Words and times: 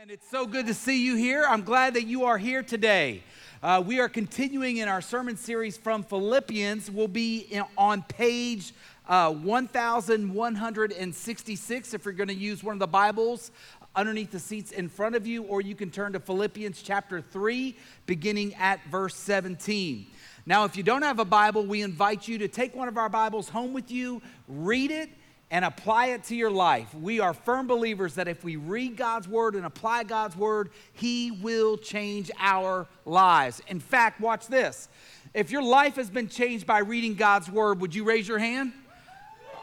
And 0.00 0.12
it's 0.12 0.30
so 0.30 0.46
good 0.46 0.68
to 0.68 0.74
see 0.74 1.04
you 1.04 1.16
here. 1.16 1.44
I'm 1.44 1.62
glad 1.62 1.94
that 1.94 2.06
you 2.06 2.26
are 2.26 2.38
here 2.38 2.62
today. 2.62 3.24
Uh, 3.60 3.82
we 3.84 3.98
are 3.98 4.08
continuing 4.08 4.76
in 4.76 4.86
our 4.86 5.00
sermon 5.00 5.36
series 5.36 5.76
from 5.76 6.04
Philippians. 6.04 6.88
We'll 6.88 7.08
be 7.08 7.38
in, 7.38 7.64
on 7.76 8.02
page 8.02 8.74
uh, 9.08 9.32
1166 9.32 11.94
if 11.94 12.04
you're 12.04 12.14
going 12.14 12.28
to 12.28 12.34
use 12.34 12.62
one 12.62 12.74
of 12.74 12.78
the 12.78 12.86
Bibles 12.86 13.50
underneath 13.96 14.30
the 14.30 14.38
seats 14.38 14.70
in 14.70 14.88
front 14.88 15.16
of 15.16 15.26
you, 15.26 15.42
or 15.42 15.60
you 15.60 15.74
can 15.74 15.90
turn 15.90 16.12
to 16.12 16.20
Philippians 16.20 16.80
chapter 16.80 17.20
3, 17.20 17.76
beginning 18.06 18.54
at 18.54 18.78
verse 18.88 19.16
17. 19.16 20.06
Now, 20.46 20.64
if 20.64 20.76
you 20.76 20.84
don't 20.84 21.02
have 21.02 21.18
a 21.18 21.24
Bible, 21.24 21.66
we 21.66 21.82
invite 21.82 22.28
you 22.28 22.38
to 22.38 22.46
take 22.46 22.76
one 22.76 22.86
of 22.86 22.98
our 22.98 23.08
Bibles 23.08 23.48
home 23.48 23.72
with 23.72 23.90
you, 23.90 24.22
read 24.46 24.92
it, 24.92 25.10
and 25.50 25.64
apply 25.64 26.08
it 26.08 26.24
to 26.24 26.36
your 26.36 26.50
life. 26.50 26.94
We 26.94 27.20
are 27.20 27.32
firm 27.32 27.66
believers 27.66 28.14
that 28.16 28.28
if 28.28 28.44
we 28.44 28.56
read 28.56 28.96
God's 28.96 29.26
word 29.26 29.54
and 29.54 29.64
apply 29.64 30.04
God's 30.04 30.36
word, 30.36 30.70
He 30.92 31.30
will 31.30 31.76
change 31.76 32.30
our 32.38 32.86
lives. 33.06 33.62
In 33.68 33.80
fact, 33.80 34.20
watch 34.20 34.46
this. 34.48 34.88
If 35.34 35.50
your 35.50 35.62
life 35.62 35.96
has 35.96 36.10
been 36.10 36.28
changed 36.28 36.66
by 36.66 36.78
reading 36.78 37.14
God's 37.14 37.50
word, 37.50 37.80
would 37.80 37.94
you 37.94 38.04
raise 38.04 38.28
your 38.28 38.38
hand? 38.38 38.72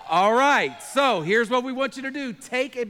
All 0.08 0.34
right, 0.34 0.84
so 0.84 1.22
here's 1.22 1.50
what 1.50 1.64
we 1.64 1.72
want 1.72 1.98
you 1.98 2.04
to 2.04 2.12
do 2.12 2.32
take 2.32 2.76
a, 2.76 2.86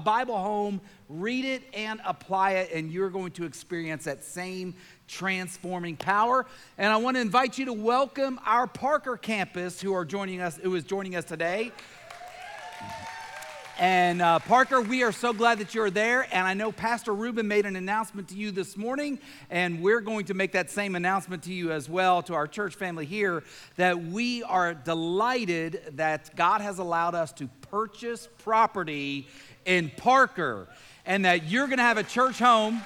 Bible 0.00 0.36
home, 0.36 0.80
read 1.08 1.44
it, 1.44 1.62
and 1.72 2.00
apply 2.04 2.52
it, 2.52 2.72
and 2.72 2.90
you're 2.90 3.10
going 3.10 3.30
to 3.32 3.44
experience 3.44 4.04
that 4.04 4.24
same 4.24 4.74
transforming 5.06 5.96
power. 5.96 6.46
And 6.76 6.92
I 6.92 6.96
want 6.96 7.16
to 7.16 7.20
invite 7.20 7.58
you 7.58 7.64
to 7.66 7.72
welcome 7.72 8.40
our 8.44 8.66
Parker 8.66 9.16
campus 9.16 9.80
who 9.80 9.94
are 9.94 10.04
joining 10.04 10.40
us, 10.40 10.56
who 10.56 10.74
is 10.74 10.82
joining 10.82 11.14
us 11.14 11.24
today. 11.24 11.70
And 13.78 14.20
uh, 14.20 14.40
Parker, 14.40 14.80
we 14.80 15.04
are 15.04 15.12
so 15.12 15.32
glad 15.32 15.58
that 15.58 15.72
you're 15.72 15.90
there. 15.90 16.26
And 16.32 16.46
I 16.46 16.54
know 16.54 16.72
Pastor 16.72 17.14
Ruben 17.14 17.46
made 17.46 17.64
an 17.64 17.76
announcement 17.76 18.28
to 18.30 18.34
you 18.34 18.50
this 18.50 18.76
morning, 18.76 19.20
and 19.50 19.80
we're 19.80 20.00
going 20.00 20.26
to 20.26 20.34
make 20.34 20.50
that 20.52 20.68
same 20.68 20.96
announcement 20.96 21.44
to 21.44 21.52
you 21.52 21.70
as 21.70 21.88
well, 21.88 22.20
to 22.22 22.34
our 22.34 22.48
church 22.48 22.74
family 22.74 23.06
here, 23.06 23.44
that 23.76 24.02
we 24.02 24.42
are 24.42 24.74
delighted 24.74 25.80
that 25.92 26.34
God 26.34 26.60
has 26.60 26.80
allowed 26.80 27.14
us 27.14 27.30
to 27.34 27.48
purchase 27.70 28.28
property 28.38 29.28
in 29.64 29.92
Parker 29.96 30.66
and 31.06 31.24
that 31.24 31.44
you're 31.44 31.66
going 31.66 31.78
to 31.78 31.84
have 31.84 31.98
a 31.98 32.02
church 32.02 32.40
home 32.40 32.82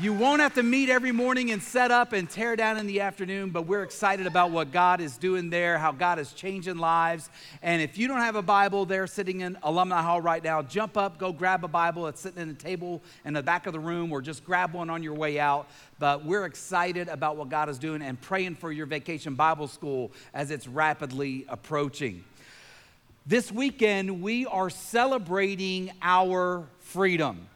you 0.00 0.12
won't 0.12 0.40
have 0.40 0.54
to 0.54 0.62
meet 0.62 0.90
every 0.90 1.12
morning 1.12 1.50
and 1.50 1.62
set 1.62 1.90
up 1.90 2.12
and 2.12 2.28
tear 2.28 2.54
down 2.54 2.76
in 2.76 2.86
the 2.86 3.00
afternoon, 3.00 3.50
but 3.50 3.62
we're 3.62 3.82
excited 3.82 4.26
about 4.26 4.50
what 4.50 4.70
God 4.70 5.00
is 5.00 5.16
doing 5.16 5.50
there, 5.50 5.76
how 5.78 5.92
God 5.92 6.18
is 6.18 6.32
changing 6.32 6.76
lives. 6.76 7.30
And 7.62 7.82
if 7.82 7.98
you 7.98 8.06
don't 8.06 8.20
have 8.20 8.36
a 8.36 8.42
Bible 8.42 8.84
there 8.84 9.06
sitting 9.06 9.40
in 9.40 9.58
Alumni 9.62 10.00
Hall 10.02 10.20
right 10.20 10.44
now, 10.44 10.62
jump 10.62 10.96
up, 10.96 11.18
go 11.18 11.32
grab 11.32 11.64
a 11.64 11.68
Bible. 11.68 12.06
It's 12.06 12.20
sitting 12.20 12.40
in 12.40 12.48
the 12.48 12.54
table 12.54 13.02
in 13.24 13.32
the 13.32 13.42
back 13.42 13.66
of 13.66 13.72
the 13.72 13.80
room, 13.80 14.12
or 14.12 14.22
just 14.22 14.44
grab 14.44 14.72
one 14.72 14.88
on 14.88 15.02
your 15.02 15.14
way 15.14 15.40
out. 15.40 15.68
But 15.98 16.24
we're 16.24 16.44
excited 16.44 17.08
about 17.08 17.36
what 17.36 17.48
God 17.48 17.68
is 17.68 17.78
doing 17.78 18.02
and 18.02 18.20
praying 18.20 18.54
for 18.56 18.70
your 18.70 18.86
vacation 18.86 19.34
Bible 19.34 19.66
school 19.66 20.12
as 20.32 20.50
it's 20.50 20.68
rapidly 20.68 21.44
approaching. 21.48 22.22
This 23.26 23.50
weekend, 23.50 24.22
we 24.22 24.46
are 24.46 24.70
celebrating 24.70 25.90
our 26.02 26.68
freedom. 26.78 27.48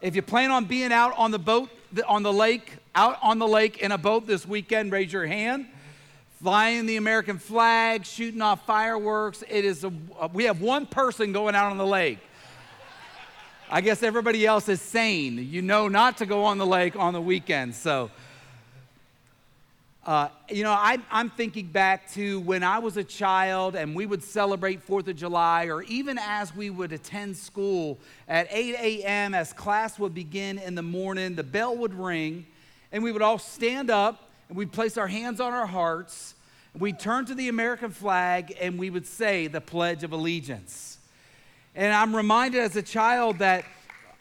If 0.00 0.14
you 0.14 0.22
plan 0.22 0.52
on 0.52 0.66
being 0.66 0.92
out 0.92 1.12
on 1.18 1.32
the 1.32 1.40
boat, 1.40 1.70
on 2.06 2.22
the 2.22 2.32
lake, 2.32 2.76
out 2.94 3.18
on 3.20 3.38
the 3.38 3.48
lake 3.48 3.78
in 3.78 3.90
a 3.90 3.98
boat 3.98 4.28
this 4.28 4.46
weekend, 4.46 4.92
raise 4.92 5.12
your 5.12 5.26
hand. 5.26 5.66
Flying 6.40 6.86
the 6.86 6.96
American 6.98 7.38
flag, 7.38 8.04
shooting 8.04 8.40
off 8.40 8.64
fireworks. 8.64 9.42
It 9.48 9.64
is 9.64 9.82
a, 9.82 9.92
we 10.32 10.44
have 10.44 10.60
one 10.60 10.86
person 10.86 11.32
going 11.32 11.56
out 11.56 11.72
on 11.72 11.78
the 11.78 11.86
lake. 11.86 12.20
I 13.68 13.80
guess 13.80 14.04
everybody 14.04 14.46
else 14.46 14.68
is 14.68 14.80
sane. 14.80 15.36
You 15.50 15.62
know 15.62 15.88
not 15.88 16.18
to 16.18 16.26
go 16.26 16.44
on 16.44 16.58
the 16.58 16.66
lake 16.66 16.94
on 16.94 17.12
the 17.12 17.20
weekend. 17.20 17.74
So 17.74 18.10
uh, 20.08 20.30
you 20.48 20.62
know, 20.62 20.72
I, 20.72 20.96
I'm 21.10 21.28
thinking 21.28 21.66
back 21.66 22.10
to 22.12 22.40
when 22.40 22.62
I 22.62 22.78
was 22.78 22.96
a 22.96 23.04
child 23.04 23.76
and 23.76 23.94
we 23.94 24.06
would 24.06 24.24
celebrate 24.24 24.82
Fourth 24.82 25.06
of 25.06 25.16
July, 25.16 25.66
or 25.66 25.82
even 25.82 26.16
as 26.16 26.56
we 26.56 26.70
would 26.70 26.94
attend 26.94 27.36
school 27.36 27.98
at 28.26 28.48
8 28.50 28.74
a.m., 28.76 29.34
as 29.34 29.52
class 29.52 29.98
would 29.98 30.14
begin 30.14 30.58
in 30.60 30.74
the 30.74 30.82
morning, 30.82 31.34
the 31.34 31.42
bell 31.42 31.76
would 31.76 31.92
ring, 31.92 32.46
and 32.90 33.04
we 33.04 33.12
would 33.12 33.20
all 33.20 33.38
stand 33.38 33.90
up 33.90 34.30
and 34.48 34.56
we'd 34.56 34.72
place 34.72 34.96
our 34.96 35.08
hands 35.08 35.42
on 35.42 35.52
our 35.52 35.66
hearts. 35.66 36.34
We'd 36.74 36.98
turn 36.98 37.26
to 37.26 37.34
the 37.34 37.50
American 37.50 37.90
flag 37.90 38.56
and 38.58 38.78
we 38.78 38.88
would 38.88 39.06
say 39.06 39.46
the 39.46 39.60
Pledge 39.60 40.04
of 40.04 40.12
Allegiance. 40.12 40.96
And 41.74 41.92
I'm 41.92 42.16
reminded 42.16 42.62
as 42.62 42.76
a 42.76 42.82
child 42.82 43.40
that 43.40 43.66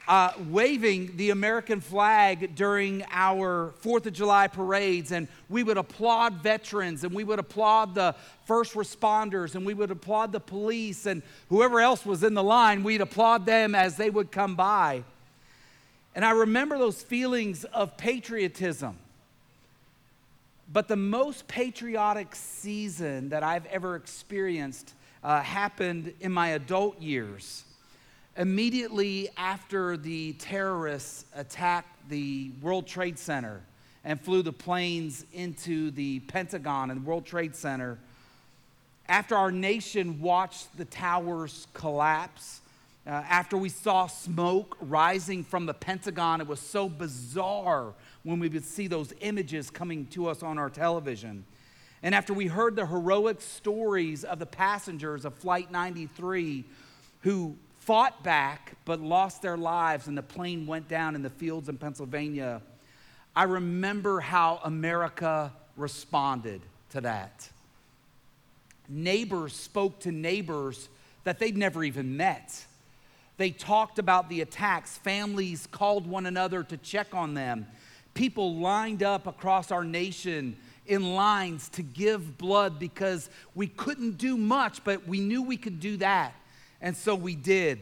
uh, 0.07 0.31
waving 0.49 1.17
the 1.17 1.31
American 1.31 1.81
flag 1.81 2.55
during 2.55 3.03
our 3.11 3.73
Fourth 3.79 4.05
of 4.05 4.13
July 4.13 4.47
parades, 4.47 5.11
and 5.11 5.27
we 5.49 5.63
would 5.63 5.77
applaud 5.77 6.41
veterans, 6.41 7.03
and 7.03 7.13
we 7.13 7.25
would 7.25 7.39
applaud 7.39 7.93
the 7.93 8.15
first 8.45 8.73
responders, 8.73 9.55
and 9.55 9.65
we 9.65 9.73
would 9.73 9.91
applaud 9.91 10.31
the 10.31 10.39
police, 10.39 11.05
and 11.05 11.21
whoever 11.49 11.81
else 11.81 12.05
was 12.05 12.23
in 12.23 12.33
the 12.33 12.43
line, 12.43 12.83
we'd 12.83 13.01
applaud 13.01 13.45
them 13.45 13.75
as 13.75 13.97
they 13.97 14.09
would 14.09 14.31
come 14.31 14.55
by. 14.55 15.03
And 16.15 16.23
I 16.23 16.31
remember 16.31 16.77
those 16.77 17.03
feelings 17.03 17.65
of 17.65 17.97
patriotism. 17.97 18.97
But 20.71 20.87
the 20.87 20.95
most 20.95 21.47
patriotic 21.47 22.33
season 22.33 23.29
that 23.29 23.43
I've 23.43 23.65
ever 23.67 23.95
experienced 23.95 24.93
uh, 25.23 25.41
happened 25.41 26.13
in 26.19 26.31
my 26.31 26.49
adult 26.49 27.01
years 27.01 27.63
immediately 28.37 29.29
after 29.35 29.97
the 29.97 30.33
terrorists 30.33 31.25
attacked 31.35 32.09
the 32.09 32.51
World 32.61 32.87
Trade 32.87 33.17
Center 33.17 33.61
and 34.03 34.21
flew 34.21 34.41
the 34.41 34.53
planes 34.53 35.25
into 35.33 35.91
the 35.91 36.19
Pentagon 36.21 36.91
and 36.91 37.01
the 37.01 37.05
World 37.05 37.25
Trade 37.25 37.55
Center, 37.55 37.97
after 39.09 39.35
our 39.35 39.51
nation 39.51 40.21
watched 40.21 40.77
the 40.77 40.85
towers 40.85 41.67
collapse, 41.73 42.61
uh, 43.05 43.09
after 43.09 43.57
we 43.57 43.69
saw 43.69 44.05
smoke 44.05 44.77
rising 44.81 45.43
from 45.43 45.65
the 45.65 45.73
Pentagon, 45.73 46.39
it 46.39 46.47
was 46.47 46.59
so 46.59 46.87
bizarre 46.87 47.93
when 48.23 48.39
we 48.39 48.49
would 48.49 48.65
see 48.65 48.87
those 48.87 49.13
images 49.21 49.69
coming 49.69 50.05
to 50.07 50.27
us 50.27 50.43
on 50.43 50.57
our 50.57 50.69
television. 50.69 51.43
And 52.03 52.13
after 52.13 52.33
we 52.33 52.47
heard 52.47 52.75
the 52.75 52.85
heroic 52.85 53.41
stories 53.41 54.23
of 54.23 54.39
the 54.39 54.45
passengers 54.45 55.25
of 55.25 55.33
Flight 55.33 55.71
93 55.71 56.63
who 57.21 57.55
fought 57.87 58.21
back 58.21 58.75
but 58.83 58.99
lost 58.99 59.41
their 59.41 59.55
lives 59.55 60.07
and 60.07 60.17
the 60.17 60.21
plane 60.21 60.67
went 60.67 60.89
down 60.89 61.15
in 61.15 61.21
the 61.21 61.29
fields 61.29 61.69
in 61.69 61.77
Pennsylvania, 61.77 62.61
I 63.33 63.43
remember 63.43 64.19
how 64.19 64.59
America 64.65 65.53
responded 65.77 66.59
to 66.89 66.99
that. 66.99 67.47
Neighbors 68.89 69.55
spoke 69.55 70.01
to 70.01 70.11
neighbors 70.11 70.89
that 71.23 71.39
they'd 71.39 71.55
never 71.55 71.81
even 71.81 72.17
met. 72.17 72.65
They 73.37 73.51
talked 73.51 73.99
about 73.99 74.27
the 74.27 74.41
attacks. 74.41 74.97
Families 74.97 75.65
called 75.71 76.05
one 76.05 76.25
another 76.25 76.63
to 76.63 76.75
check 76.75 77.15
on 77.15 77.35
them. 77.35 77.65
People 78.13 78.55
lined 78.55 79.01
up 79.01 79.27
across 79.27 79.71
our 79.71 79.85
nation 79.85 80.57
in 80.87 81.15
lines 81.15 81.69
to 81.69 81.83
give 81.83 82.37
blood 82.37 82.79
because 82.79 83.29
we 83.55 83.67
couldn't 83.67 84.17
do 84.17 84.35
much, 84.35 84.83
but 84.83 85.07
we 85.07 85.21
knew 85.21 85.41
we 85.41 85.55
could 85.55 85.79
do 85.79 85.95
that. 85.97 86.33
And 86.81 86.95
so 86.95 87.15
we 87.15 87.35
did. 87.35 87.79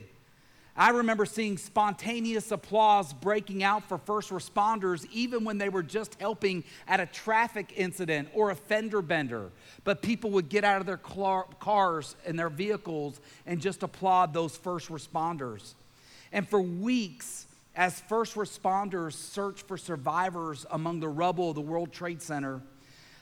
I 0.78 0.89
remember 0.89 1.25
seeing 1.25 1.57
spontaneous 1.57 2.51
applause 2.51 3.13
breaking 3.13 3.63
out 3.63 3.88
for 3.88 3.97
first 3.97 4.29
responders, 4.29 5.07
even 5.13 5.45
when 5.45 5.57
they 5.57 5.69
were 5.69 5.83
just 5.83 6.19
helping 6.19 6.66
at 6.85 7.00
a 7.00 7.06
traffic 7.06 7.72
incident 7.78 8.28
or 8.33 8.51
a 8.51 8.56
fender 8.56 9.01
bender. 9.01 9.51
But 9.85 10.01
people 10.01 10.31
would 10.31 10.50
get 10.50 10.66
out 10.66 10.81
of 10.81 10.85
their 10.85 10.97
cars 10.97 12.17
and 12.25 12.38
their 12.38 12.50
vehicles 12.50 13.22
and 13.45 13.62
just 13.62 13.83
applaud 13.83 14.33
those 14.33 14.57
first 14.57 14.89
responders. 14.89 15.75
And 16.33 16.45
for 16.45 16.62
weeks, 16.62 17.47
as 17.74 18.01
first 18.01 18.36
responders 18.36 19.13
searched 19.13 19.65
for 19.68 19.77
survivors 19.77 20.65
among 20.71 21.00
the 21.00 21.07
rubble 21.07 21.50
of 21.50 21.56
the 21.56 21.62
World 21.62 21.94
Trade 21.94 22.21
Center, 22.21 22.62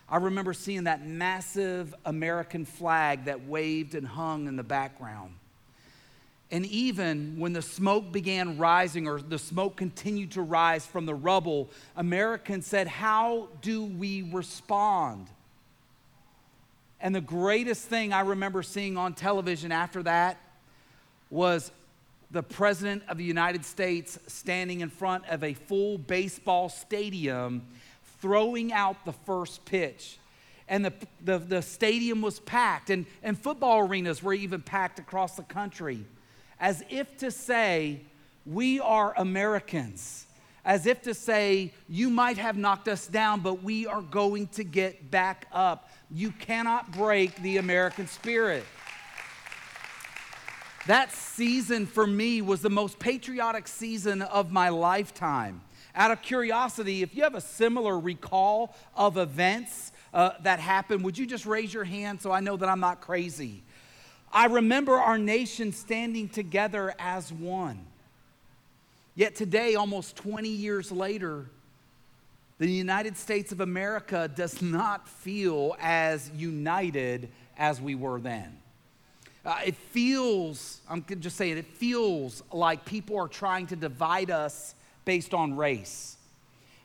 I 0.09 0.17
remember 0.17 0.53
seeing 0.53 0.85
that 0.85 1.05
massive 1.05 1.93
American 2.03 2.65
flag 2.65 3.25
that 3.25 3.45
waved 3.45 3.93
and 3.93 4.07
hung 4.07 4.47
in 4.47 4.55
the 4.55 4.63
background. 4.63 5.35
And 6.53 6.67
even 6.67 7.39
when 7.39 7.51
the 7.51 7.63
smoke 7.63 8.11
began 8.11 8.59
rising 8.59 9.07
or 9.07 9.19
the 9.19 9.39
smoke 9.39 9.75
continued 9.75 10.33
to 10.33 10.43
rise 10.43 10.85
from 10.85 11.07
the 11.07 11.15
rubble, 11.15 11.71
Americans 11.95 12.67
said, 12.67 12.87
How 12.87 13.47
do 13.63 13.83
we 13.83 14.21
respond? 14.21 15.29
And 17.01 17.15
the 17.15 17.21
greatest 17.21 17.87
thing 17.87 18.13
I 18.13 18.19
remember 18.19 18.61
seeing 18.61 18.97
on 18.97 19.15
television 19.15 19.71
after 19.71 20.03
that 20.03 20.37
was 21.31 21.71
the 22.29 22.43
President 22.43 23.01
of 23.09 23.17
the 23.17 23.23
United 23.23 23.65
States 23.65 24.19
standing 24.27 24.81
in 24.81 24.91
front 24.91 25.25
of 25.29 25.43
a 25.43 25.55
full 25.55 25.97
baseball 25.97 26.69
stadium 26.69 27.63
throwing 28.21 28.71
out 28.71 29.03
the 29.05 29.13
first 29.13 29.65
pitch. 29.65 30.19
And 30.69 30.85
the, 30.85 30.93
the, 31.25 31.39
the 31.39 31.61
stadium 31.63 32.21
was 32.21 32.39
packed, 32.41 32.91
and, 32.91 33.07
and 33.23 33.35
football 33.39 33.79
arenas 33.79 34.21
were 34.21 34.35
even 34.35 34.61
packed 34.61 34.99
across 34.99 35.35
the 35.35 35.43
country 35.43 36.05
as 36.59 36.83
if 36.89 37.17
to 37.17 37.31
say, 37.31 38.01
We 38.45 38.79
are 38.79 39.13
Americans. 39.17 40.27
As 40.65 40.85
if 40.85 41.01
to 41.01 41.13
say, 41.13 41.73
you 41.89 42.09
might 42.09 42.37
have 42.37 42.55
knocked 42.55 42.87
us 42.87 43.07
down, 43.07 43.41
but 43.41 43.63
we 43.63 43.85
are 43.85 44.01
going 44.01 44.47
to 44.47 44.63
get 44.63 45.11
back 45.11 45.45
up. 45.51 45.89
You 46.09 46.31
cannot 46.31 46.91
break 46.93 47.35
the 47.41 47.57
American 47.57 48.07
spirit. 48.07 48.63
That 50.87 51.11
season 51.11 51.85
for 51.85 52.05
me 52.05 52.41
was 52.41 52.61
the 52.61 52.69
most 52.69 52.99
patriotic 52.99 53.67
season 53.67 54.21
of 54.21 54.51
my 54.51 54.69
lifetime. 54.69 55.61
Out 55.95 56.11
of 56.11 56.21
curiosity, 56.21 57.03
if 57.03 57.15
you 57.15 57.23
have 57.23 57.35
a 57.35 57.41
similar 57.41 57.99
recall 57.99 58.75
of 58.95 59.17
events 59.17 59.91
uh, 60.13 60.31
that 60.41 60.59
happened, 60.59 61.03
would 61.03 61.17
you 61.17 61.25
just 61.25 61.45
raise 61.45 61.73
your 61.73 61.83
hand 61.83 62.21
so 62.21 62.31
I 62.31 62.39
know 62.39 62.57
that 62.57 62.67
I'm 62.67 62.79
not 62.79 62.99
crazy? 62.99 63.63
I 64.33 64.47
remember 64.47 64.93
our 64.93 65.19
nation 65.19 65.71
standing 65.71 66.27
together 66.27 66.95
as 66.97 67.31
one. 67.31 67.85
Yet 69.13 69.35
today, 69.35 69.75
almost 69.75 70.15
20 70.15 70.49
years 70.49 70.91
later, 70.91 71.45
the 72.57 72.67
United 72.67 73.15
States 73.15 73.51
of 73.51 73.61
America 73.61 74.27
does 74.27 74.59
not 74.59 75.07
feel 75.07 75.75
as 75.79 76.31
united 76.35 77.29
as 77.59 77.79
we 77.79 77.93
were 77.93 78.19
then. 78.19 78.57
Uh, 79.45 79.59
it 79.65 79.75
feels, 79.75 80.81
I'm 80.89 81.05
just 81.19 81.37
saying, 81.37 81.57
it 81.57 81.67
feels 81.67 82.41
like 82.51 82.85
people 82.85 83.19
are 83.19 83.27
trying 83.27 83.67
to 83.67 83.75
divide 83.75 84.31
us 84.31 84.73
based 85.05 85.35
on 85.35 85.55
race. 85.55 86.17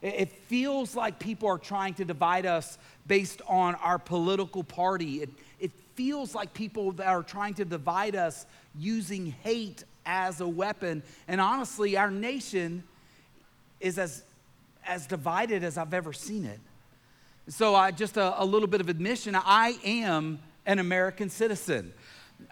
It 0.00 0.31
feels 0.47 0.95
like 0.95 1.19
people 1.19 1.49
are 1.49 1.59
trying 1.59 1.95
to 1.95 2.05
divide 2.05 2.47
us 2.47 2.79
based 3.06 3.43
on 3.49 3.75
our 3.77 3.99
political 3.99 4.62
party. 4.62 5.23
It, 5.23 5.31
it 5.59 5.73
feels 5.95 6.35
like 6.35 6.55
people 6.55 6.93
that 6.93 7.09
are 7.09 7.23
trying 7.23 7.55
to 7.55 7.65
divide 7.65 8.15
us 8.15 8.47
using 8.79 9.27
hate 9.43 9.83
as 10.06 10.41
a 10.41 10.47
weapon. 10.47 11.03
And 11.27 11.41
honestly, 11.41 11.97
our 11.97 12.11
nation 12.11 12.85
is 13.81 13.99
as, 13.99 14.23
as 14.87 15.06
divided 15.06 15.65
as 15.65 15.77
I've 15.77 15.95
ever 15.95 16.12
seen 16.12 16.45
it. 16.45 16.61
So, 17.49 17.75
I, 17.75 17.91
just 17.91 18.17
a, 18.17 18.41
a 18.43 18.45
little 18.45 18.69
bit 18.69 18.81
of 18.81 18.89
admission 18.89 19.35
I 19.35 19.79
am 19.85 20.39
an 20.67 20.79
American 20.79 21.31
citizen. 21.31 21.93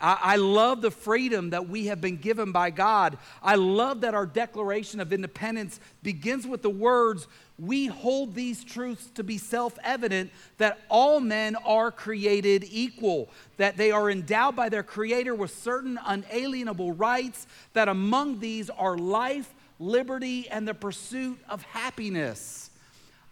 I, 0.00 0.37
love 0.37 0.83
the 0.83 0.91
freedom 0.91 1.50
that 1.50 1.69
we 1.69 1.87
have 1.87 2.00
been 2.00 2.17
given 2.17 2.53
by 2.53 2.71
God. 2.71 3.17
I 3.43 3.55
love 3.55 4.03
that 4.03 4.15
our 4.15 4.27
Declaration 4.27 5.00
of 5.00 5.12
Independence 5.12 5.81
begins 6.03 6.47
with 6.47 6.62
the 6.62 6.71
words, 6.71 7.27
We 7.59 7.87
hold 7.87 8.35
these 8.35 8.62
truths 8.62 9.09
to 9.15 9.25
be 9.25 9.38
self 9.38 9.79
evident 9.83 10.31
that 10.59 10.81
all 10.91 11.21
men 11.21 11.56
are 11.56 11.91
created 11.91 12.67
equal, 12.71 13.31
that 13.56 13.77
they 13.77 13.91
are 13.91 14.11
endowed 14.11 14.55
by 14.55 14.69
their 14.69 14.83
Creator 14.83 15.35
with 15.35 15.56
certain 15.56 15.99
unalienable 16.05 16.93
rights, 16.93 17.47
that 17.73 17.88
among 17.88 18.41
these 18.41 18.69
are 18.69 18.99
life, 18.99 19.55
liberty, 19.79 20.49
and 20.50 20.69
the 20.69 20.75
pursuit 20.75 21.38
of 21.49 21.62
happiness. 21.62 22.71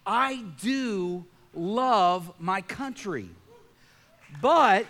I 0.06 0.44
do 0.60 1.24
love 1.54 2.32
my 2.38 2.60
country. 2.62 3.28
But 4.40 4.86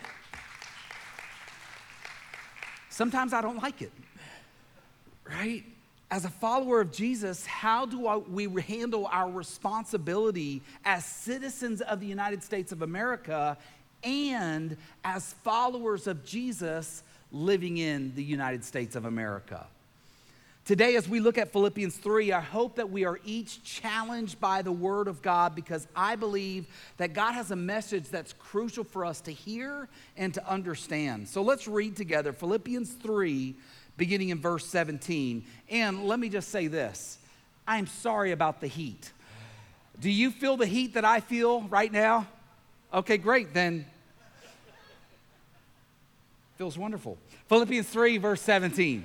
Sometimes 2.95 3.33
I 3.33 3.43
don't 3.43 3.61
like 3.61 3.83
it, 3.83 3.91
right? 5.29 5.65
As 6.13 6.25
a 6.25 6.31
follower 6.31 6.81
of 6.81 6.93
Jesus, 6.93 7.45
how 7.45 7.87
do 7.87 8.07
I, 8.07 8.19
we 8.19 8.47
handle 8.63 9.09
our 9.11 9.29
responsibility 9.29 10.63
as 10.85 11.05
citizens 11.05 11.81
of 11.81 11.99
the 11.99 12.07
United 12.07 12.45
States 12.45 12.71
of 12.71 12.83
America 12.83 13.59
and 14.05 14.77
as 15.03 15.33
followers 15.43 16.07
of 16.07 16.25
Jesus 16.25 17.03
living 17.33 17.79
in 17.79 18.15
the 18.15 18.23
United 18.23 18.63
States 18.65 18.95
of 18.95 19.07
America? 19.07 19.67
Today, 20.65 20.97
as 20.97 21.07
we 21.07 21.21
look 21.21 21.37
at 21.37 21.53
Philippians 21.53 21.95
3, 21.95 22.33
I 22.33 22.41
hope 22.41 22.77
that 22.77 22.89
we 22.89 23.05
are 23.05 23.21
each 23.23 23.63
challenged 23.65 24.41
by 24.41 24.63
the 24.63 24.73
Word 24.73 25.09
of 25.09 25.21
God 25.21 25.55
because 25.55 25.87
I 25.95 26.17
believe 26.17 26.67
that 26.97 27.13
God 27.13 27.33
has 27.33 27.51
a 27.51 27.57
message 27.57 28.09
that's 28.09 28.33
crucial 28.33 28.83
for 28.83 29.05
us 29.05 29.21
to 29.23 29.31
hear 29.31 29.89
and 30.17 30.33
to 30.33 30.49
understand. 30.49 31.29
So 31.29 31.43
let's 31.43 31.69
read 31.69 31.97
together 31.97 32.33
Philippians 32.33 32.95
3, 32.95 33.55
beginning 33.99 34.31
in 34.31 34.41
verse 34.41 34.65
17. 34.65 35.45
And 35.69 36.05
let 36.05 36.19
me 36.19 36.31
just 36.31 36.49
say 36.49 36.67
this 36.67 37.19
I'm 37.69 37.87
sorry 37.87 38.33
about 38.33 38.63
the 38.63 38.67
heat. 38.67 39.13
Do 40.01 40.11
you 40.11 40.31
feel 40.31 40.57
the 40.57 40.67
heat 40.67 40.95
that 40.95 41.05
I 41.05 41.21
feel 41.21 41.61
right 41.65 41.93
now? 41.93 42.27
Okay, 42.95 43.19
great. 43.19 43.53
Then 43.53 43.85
feels 46.57 46.79
wonderful. 46.79 47.19
Philippians 47.49 47.87
3, 47.87 48.17
verse 48.17 48.41
17. 48.41 49.05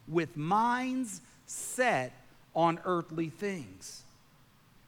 with 0.11 0.37
minds 0.37 1.21
set 1.45 2.13
on 2.55 2.79
earthly 2.85 3.29
things. 3.29 4.03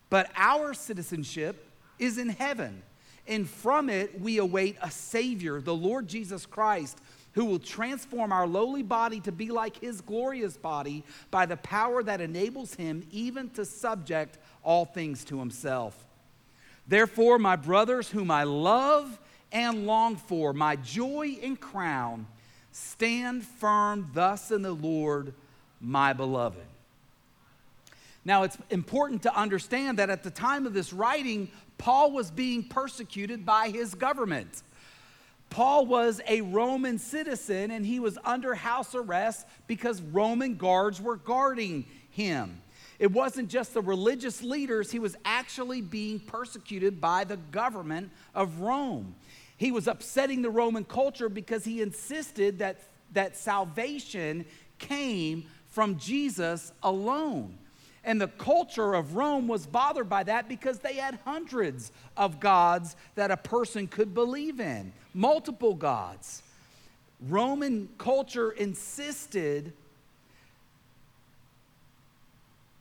But 0.09 0.29
our 0.35 0.73
citizenship 0.73 1.67
is 1.97 2.17
in 2.17 2.29
heaven, 2.29 2.83
and 3.27 3.49
from 3.49 3.89
it 3.89 4.19
we 4.19 4.37
await 4.37 4.77
a 4.81 4.91
Savior, 4.91 5.61
the 5.61 5.73
Lord 5.73 6.07
Jesus 6.07 6.45
Christ, 6.45 6.99
who 7.33 7.45
will 7.45 7.59
transform 7.59 8.31
our 8.31 8.45
lowly 8.45 8.83
body 8.83 9.19
to 9.21 9.31
be 9.31 9.49
like 9.49 9.79
his 9.79 10.01
glorious 10.01 10.55
body 10.55 11.03
by 11.31 11.45
the 11.45 11.57
power 11.57 12.03
that 12.03 12.21
enables 12.21 12.75
him 12.75 13.07
even 13.11 13.49
to 13.51 13.65
subject 13.65 14.37
all 14.63 14.85
things 14.85 15.23
to 15.25 15.39
himself. 15.39 16.05
Therefore, 16.87 17.39
my 17.39 17.55
brothers, 17.55 18.09
whom 18.09 18.29
I 18.29 18.43
love, 18.43 19.19
and 19.51 19.85
long 19.85 20.15
for, 20.15 20.53
my 20.53 20.75
joy 20.75 21.37
and 21.41 21.59
crown. 21.59 22.27
Stand 22.73 23.43
firm 23.45 24.09
thus 24.13 24.51
in 24.51 24.63
the 24.63 24.73
Lord, 24.73 25.33
my 25.79 26.11
beloved. 26.11 26.59
Now, 28.25 28.43
it's 28.43 28.57
important 28.71 29.23
to 29.23 29.35
understand 29.35 29.99
that 29.99 30.09
at 30.09 30.23
the 30.23 30.31
time 30.31 30.65
of 30.65 30.73
this 30.73 30.91
writing, 30.91 31.49
Paul 31.77 32.11
was 32.11 32.31
being 32.31 32.63
persecuted 32.63 33.45
by 33.45 33.69
his 33.69 33.93
government. 33.93 34.63
Paul 35.51 35.85
was 35.85 36.19
a 36.27 36.41
Roman 36.41 36.97
citizen 36.97 37.69
and 37.69 37.85
he 37.85 37.99
was 37.99 38.17
under 38.25 38.55
house 38.55 38.95
arrest 38.95 39.45
because 39.67 40.01
Roman 40.01 40.55
guards 40.55 40.99
were 40.99 41.17
guarding 41.17 41.85
him. 42.09 42.59
It 42.97 43.11
wasn't 43.11 43.49
just 43.49 43.75
the 43.75 43.81
religious 43.81 44.41
leaders, 44.41 44.89
he 44.91 44.97
was 44.97 45.15
actually 45.25 45.81
being 45.81 46.19
persecuted 46.19 46.99
by 46.99 47.23
the 47.23 47.37
government 47.37 48.09
of 48.33 48.61
Rome. 48.61 49.13
He 49.63 49.71
was 49.71 49.87
upsetting 49.87 50.41
the 50.41 50.49
Roman 50.49 50.83
culture 50.83 51.29
because 51.29 51.63
he 51.63 51.81
insisted 51.81 52.59
that, 52.59 52.81
that 53.13 53.37
salvation 53.37 54.43
came 54.77 55.45
from 55.69 55.97
Jesus 55.97 56.73
alone. 56.83 57.57
And 58.03 58.19
the 58.19 58.27
culture 58.27 58.93
of 58.93 59.15
Rome 59.15 59.47
was 59.47 59.65
bothered 59.65 60.09
by 60.09 60.23
that 60.23 60.49
because 60.49 60.79
they 60.79 60.95
had 60.95 61.17
hundreds 61.23 61.93
of 62.17 62.41
gods 62.41 62.97
that 63.15 63.31
a 63.31 63.37
person 63.37 63.87
could 63.87 64.13
believe 64.13 64.59
in, 64.59 64.91
multiple 65.13 65.75
gods. 65.75 66.43
Roman 67.29 67.87
culture 67.97 68.51
insisted 68.51 69.71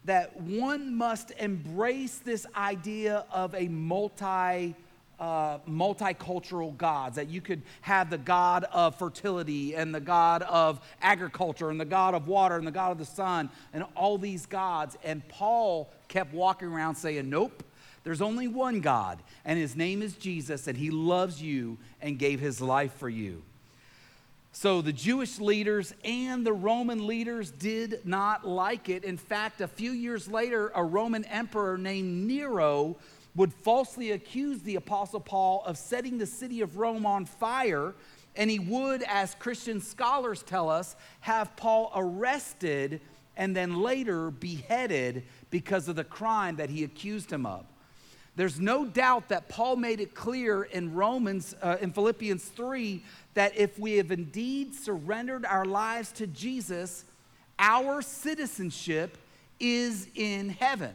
that 0.04 0.40
one 0.40 0.96
must 0.96 1.30
embrace 1.38 2.16
this 2.16 2.44
idea 2.56 3.24
of 3.30 3.54
a 3.54 3.68
multi 3.68 4.74
uh, 5.22 5.58
multicultural 5.70 6.76
gods, 6.76 7.14
that 7.14 7.28
you 7.28 7.40
could 7.40 7.62
have 7.82 8.10
the 8.10 8.18
God 8.18 8.64
of 8.72 8.96
fertility 8.96 9.76
and 9.76 9.94
the 9.94 10.00
God 10.00 10.42
of 10.42 10.80
agriculture 11.00 11.70
and 11.70 11.80
the 11.80 11.84
God 11.84 12.14
of 12.14 12.26
water 12.26 12.56
and 12.56 12.66
the 12.66 12.72
God 12.72 12.90
of 12.90 12.98
the 12.98 13.04
sun 13.04 13.48
and 13.72 13.84
all 13.94 14.18
these 14.18 14.46
gods. 14.46 14.98
And 15.04 15.26
Paul 15.28 15.88
kept 16.08 16.34
walking 16.34 16.66
around 16.66 16.96
saying, 16.96 17.30
Nope, 17.30 17.62
there's 18.02 18.20
only 18.20 18.48
one 18.48 18.80
God, 18.80 19.20
and 19.44 19.60
his 19.60 19.76
name 19.76 20.02
is 20.02 20.16
Jesus, 20.16 20.66
and 20.66 20.76
he 20.76 20.90
loves 20.90 21.40
you 21.40 21.78
and 22.00 22.18
gave 22.18 22.40
his 22.40 22.60
life 22.60 22.92
for 22.94 23.08
you. 23.08 23.42
So 24.50 24.82
the 24.82 24.92
Jewish 24.92 25.38
leaders 25.38 25.94
and 26.04 26.44
the 26.44 26.52
Roman 26.52 27.06
leaders 27.06 27.52
did 27.52 28.00
not 28.04 28.46
like 28.46 28.88
it. 28.88 29.04
In 29.04 29.16
fact, 29.16 29.60
a 29.60 29.68
few 29.68 29.92
years 29.92 30.26
later, 30.26 30.72
a 30.74 30.82
Roman 30.82 31.24
emperor 31.26 31.78
named 31.78 32.26
Nero 32.26 32.96
would 33.34 33.52
falsely 33.52 34.10
accuse 34.12 34.60
the 34.62 34.76
Apostle 34.76 35.20
Paul 35.20 35.62
of 35.64 35.78
setting 35.78 36.18
the 36.18 36.26
city 36.26 36.60
of 36.60 36.76
Rome 36.76 37.06
on 37.06 37.24
fire 37.24 37.94
And 38.34 38.50
he 38.50 38.58
would, 38.58 39.02
as 39.02 39.34
Christian 39.34 39.80
scholars 39.80 40.42
tell 40.42 40.70
us, 40.70 40.96
have 41.20 41.54
Paul 41.56 41.92
arrested 41.94 43.00
and 43.36 43.54
then 43.54 43.82
later 43.82 44.30
beheaded 44.30 45.24
because 45.50 45.88
of 45.88 45.96
the 45.96 46.04
crime 46.04 46.56
that 46.56 46.70
he 46.70 46.84
accused 46.84 47.30
him 47.30 47.46
of. 47.46 47.66
There's 48.34 48.58
no 48.58 48.86
doubt 48.86 49.28
that 49.28 49.50
Paul 49.50 49.76
made 49.76 50.00
it 50.00 50.14
clear 50.14 50.62
in 50.62 50.94
Romans, 50.94 51.54
uh, 51.60 51.76
in 51.82 51.92
Philippians 51.92 52.42
3, 52.44 53.04
that 53.34 53.54
if 53.56 53.78
we 53.78 53.98
have 53.98 54.10
indeed 54.10 54.74
surrendered 54.74 55.44
our 55.44 55.66
lives 55.66 56.12
to 56.12 56.26
Jesus, 56.26 57.04
our 57.58 58.00
citizenship 58.00 59.18
is 59.60 60.08
in 60.14 60.48
heaven. 60.48 60.94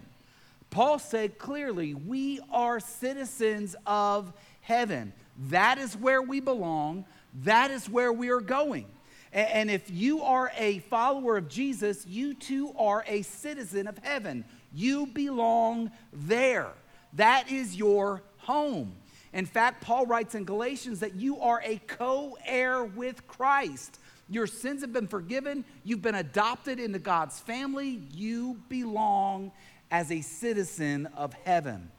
Paul 0.77 0.99
said 0.99 1.39
clearly, 1.39 1.95
we 1.95 2.39
are 2.51 2.79
citizens 2.79 3.75
of 3.87 4.31
heaven. 4.61 5.11
That 5.49 5.79
is 5.79 5.97
where 5.97 6.21
we 6.21 6.39
belong, 6.39 7.05
that 7.41 7.71
is 7.71 7.89
where 7.89 8.13
we 8.13 8.29
are 8.29 8.41
going. 8.41 8.85
And 9.33 9.71
if 9.71 9.89
you 9.89 10.21
are 10.21 10.51
a 10.55 10.77
follower 10.81 11.35
of 11.35 11.49
Jesus, 11.49 12.05
you 12.05 12.35
too 12.35 12.75
are 12.77 13.03
a 13.07 13.23
citizen 13.23 13.87
of 13.87 13.97
heaven. 14.03 14.45
You 14.71 15.07
belong 15.07 15.89
there. 16.13 16.69
That 17.13 17.51
is 17.51 17.75
your 17.75 18.21
home. 18.37 18.97
In 19.33 19.47
fact, 19.47 19.81
Paul 19.81 20.05
writes 20.05 20.35
in 20.35 20.45
Galatians 20.45 20.99
that 20.99 21.15
you 21.15 21.39
are 21.39 21.59
a 21.65 21.81
co 21.87 22.37
heir 22.45 22.83
with 22.83 23.25
Christ. 23.27 23.97
Your 24.29 24.45
sins 24.45 24.81
have 24.81 24.93
been 24.93 25.07
forgiven. 25.07 25.65
You've 25.83 26.03
been 26.03 26.13
adopted 26.13 26.79
into 26.79 26.99
God's 26.99 27.39
family. 27.39 27.99
You 28.11 28.59
belong 28.69 29.51
as 29.91 30.11
a 30.11 30.21
citizen 30.21 31.07
of 31.15 31.33
heaven. 31.45 31.91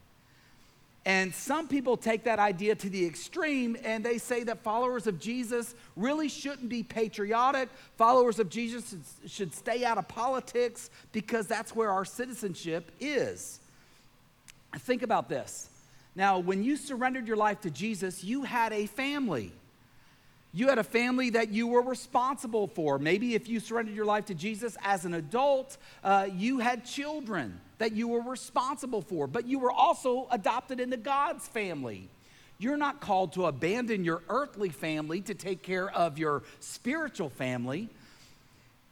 And 1.09 1.35
some 1.35 1.69
people 1.69 1.97
take 1.97 2.25
that 2.25 2.39
idea 2.39 2.75
to 2.75 2.91
the 2.91 3.07
extreme 3.07 3.79
and 3.83 4.05
they 4.05 4.19
say 4.19 4.43
that 4.45 4.63
followers 4.63 5.07
of 5.07 5.19
Jesus 5.19 5.75
really 5.97 6.29
shouldn't 6.29 6.69
be 6.69 6.83
patriotic. 6.83 7.71
Followers 7.97 8.39
of 8.39 8.51
Jesus 8.51 8.95
should 9.27 9.55
stay 9.55 9.85
out 9.85 9.97
of 9.97 10.07
politics 10.07 10.91
because 11.13 11.47
that's 11.47 11.75
where 11.75 11.91
our 11.91 12.05
citizenship 12.05 12.91
is. 13.01 13.59
Think 14.81 15.03
about 15.03 15.31
this. 15.31 15.71
Now, 16.15 16.41
when 16.41 16.63
you 16.63 16.77
surrendered 16.77 17.27
your 17.27 17.39
life 17.39 17.63
to 17.63 17.71
Jesus, 17.71 18.23
you 18.23 18.43
had 18.43 18.75
a 18.75 18.85
family. 18.85 19.53
You 20.53 20.69
had 20.69 20.79
a 20.79 20.85
family 20.85 21.31
that 21.31 21.49
you 21.49 21.69
were 21.69 21.81
responsible 21.81 22.67
for. 22.67 22.99
Maybe 22.99 23.35
if 23.35 23.49
you 23.49 23.61
surrendered 23.61 23.95
your 23.95 24.05
life 24.05 24.27
to 24.27 24.35
Jesus 24.35 24.77
as 24.83 25.07
an 25.07 25.15
adult, 25.15 25.79
uh, 26.05 26.29
you 26.31 26.59
had 26.59 26.85
children 26.85 27.61
that 27.79 27.93
you 27.93 28.09
were 28.09 28.21
responsible 28.21 29.03
for, 29.03 29.27
but 29.27 29.47
you 29.47 29.59
were 29.59 29.73
also 29.73 30.27
adopted 30.31 30.81
into 30.81 30.97
God's 30.97 31.47
family. 31.49 32.09
You're 32.59 32.77
not 32.77 33.01
called 33.01 33.35
to 33.35 33.47
abandon 33.47 34.05
your 34.05 34.23
earthly 34.29 34.69
family 34.69 35.21
to 35.23 35.35
take 35.35 35.63
care 35.63 35.89
of 35.91 36.19
your 36.19 36.43
spiritual 36.61 37.31
family. 37.31 37.89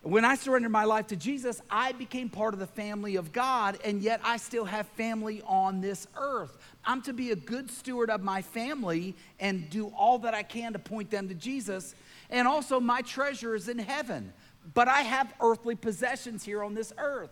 When 0.03 0.25
I 0.25 0.37
surrendered 0.37 0.71
my 0.71 0.85
life 0.85 1.09
to 1.09 1.17
Jesus, 1.17 1.61
I 1.69 1.91
became 1.91 2.29
part 2.29 2.55
of 2.55 2.61
the 2.61 2.69
family 2.69 3.17
of 3.17 3.33
God, 3.33 3.77
and 3.85 4.01
yet 4.01 4.21
I 4.23 4.37
still 4.37 4.65
have 4.65 4.87
family 4.91 5.43
on 5.45 5.81
this 5.81 6.07
earth. 6.17 6.57
I'm 6.85 7.03
to 7.03 7.13
be 7.13 7.33
a 7.33 7.37
good 7.37 7.69
steward 7.73 8.09
of 8.09 8.23
my 8.23 8.41
family 8.41 9.17
and 9.41 9.69
do 9.69 9.89
all 9.99 10.21
that 10.21 10.33
I 10.33 10.45
can 10.45 10.75
to 10.75 10.79
point 10.79 11.11
them 11.11 11.29
to 11.29 11.35
Jesus. 11.35 11.97
And 12.31 12.47
also, 12.47 12.79
my 12.79 13.03
treasure 13.03 13.57
is 13.57 13.69
in 13.69 13.81
heaven, 13.81 14.33
but 14.75 14.87
I 14.87 15.01
have 15.01 15.35
earthly 15.41 15.75
possessions 15.75 16.45
here 16.45 16.63
on 16.63 16.75
this 16.75 16.93
earth. 16.99 17.31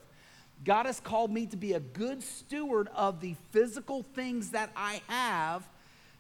God 0.65 0.87
has 0.87 0.99
called 1.01 1.31
me 1.31 1.47
to 1.47 1.57
be 1.57 1.75
a 1.75 1.81
good 1.81 2.23
steward 2.23 2.89
of 2.95 3.21
the 3.21 3.35
physical 3.53 4.05
things 4.15 4.51
that 4.51 4.71
I 4.75 5.03
have, 5.09 5.63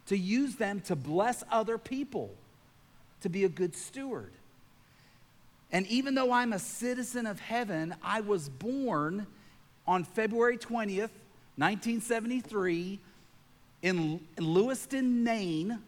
to 0.07 0.19
use 0.19 0.57
them 0.57 0.81
to 0.83 0.97
bless 0.97 1.43
other 1.51 1.79
people, 1.79 2.31
to 3.23 3.31
be 3.31 3.45
a 3.45 3.49
good 3.49 3.75
steward. 3.75 4.33
And 5.73 5.87
even 5.87 6.15
though 6.15 6.31
I'm 6.31 6.53
a 6.53 6.59
citizen 6.59 7.27
of 7.27 7.41
heaven, 7.41 7.95
I 8.03 8.21
was 8.21 8.49
born 8.49 9.27
on 9.87 10.05
February 10.05 10.59
20th, 10.59 11.11
1973, 11.57 13.01
in, 13.83 14.21
Lewiston, 14.39 15.25
Maine, 15.25 15.79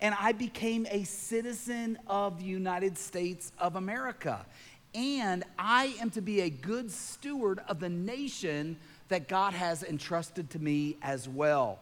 and 0.00 0.14
I 0.18 0.32
became 0.32 0.86
a 0.90 1.04
citizen 1.04 1.98
of 2.06 2.38
the 2.38 2.44
United 2.44 2.96
States 2.96 3.52
of 3.58 3.76
America. 3.76 4.44
And 4.94 5.44
I 5.58 5.94
am 6.00 6.10
to 6.10 6.20
be 6.20 6.40
a 6.40 6.50
good 6.50 6.90
steward 6.90 7.60
of 7.68 7.80
the 7.80 7.88
nation 7.88 8.76
that 9.08 9.28
God 9.28 9.52
has 9.52 9.82
entrusted 9.82 10.50
to 10.50 10.58
me 10.58 10.96
as 11.02 11.28
well. 11.28 11.78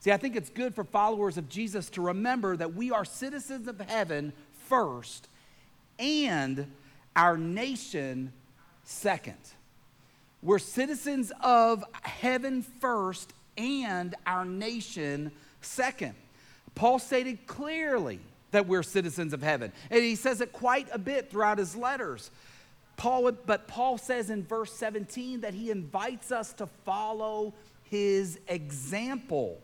See, 0.00 0.12
I 0.12 0.16
think 0.16 0.34
it's 0.34 0.50
good 0.50 0.74
for 0.74 0.84
followers 0.84 1.36
of 1.36 1.48
Jesus 1.48 1.90
to 1.90 2.00
remember 2.00 2.56
that 2.56 2.74
we 2.74 2.90
are 2.90 3.04
citizens 3.04 3.68
of 3.68 3.78
heaven 3.80 4.32
first 4.68 5.28
and 5.98 6.70
our 7.14 7.36
nation 7.36 8.32
second. 8.84 9.36
We're 10.42 10.58
citizens 10.58 11.32
of 11.42 11.84
heaven 12.02 12.62
first 12.62 13.32
and 13.58 14.14
our 14.26 14.46
nation 14.46 15.32
second. 15.60 16.14
Paul 16.74 16.98
stated 16.98 17.46
clearly 17.46 18.20
that 18.52 18.66
we're 18.66 18.82
citizens 18.82 19.34
of 19.34 19.42
heaven, 19.42 19.70
and 19.90 20.02
he 20.02 20.14
says 20.14 20.40
it 20.40 20.52
quite 20.52 20.88
a 20.92 20.98
bit 20.98 21.30
throughout 21.30 21.58
his 21.58 21.76
letters. 21.76 22.30
Paul, 23.00 23.32
but 23.32 23.66
Paul 23.66 23.96
says 23.96 24.28
in 24.28 24.44
verse 24.44 24.70
17 24.74 25.40
that 25.40 25.54
he 25.54 25.70
invites 25.70 26.30
us 26.30 26.52
to 26.52 26.66
follow 26.84 27.54
his 27.84 28.38
example. 28.46 29.58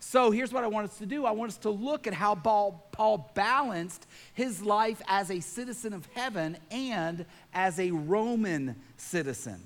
So 0.00 0.32
here's 0.32 0.52
what 0.52 0.64
I 0.64 0.66
want 0.66 0.90
us 0.90 0.98
to 0.98 1.06
do 1.06 1.24
I 1.24 1.30
want 1.30 1.52
us 1.52 1.58
to 1.58 1.70
look 1.70 2.08
at 2.08 2.12
how 2.12 2.34
Paul, 2.34 2.84
Paul 2.90 3.30
balanced 3.34 4.08
his 4.34 4.62
life 4.62 5.00
as 5.06 5.30
a 5.30 5.38
citizen 5.38 5.92
of 5.92 6.06
heaven 6.06 6.56
and 6.72 7.24
as 7.54 7.78
a 7.78 7.92
Roman 7.92 8.74
citizen. 8.96 9.62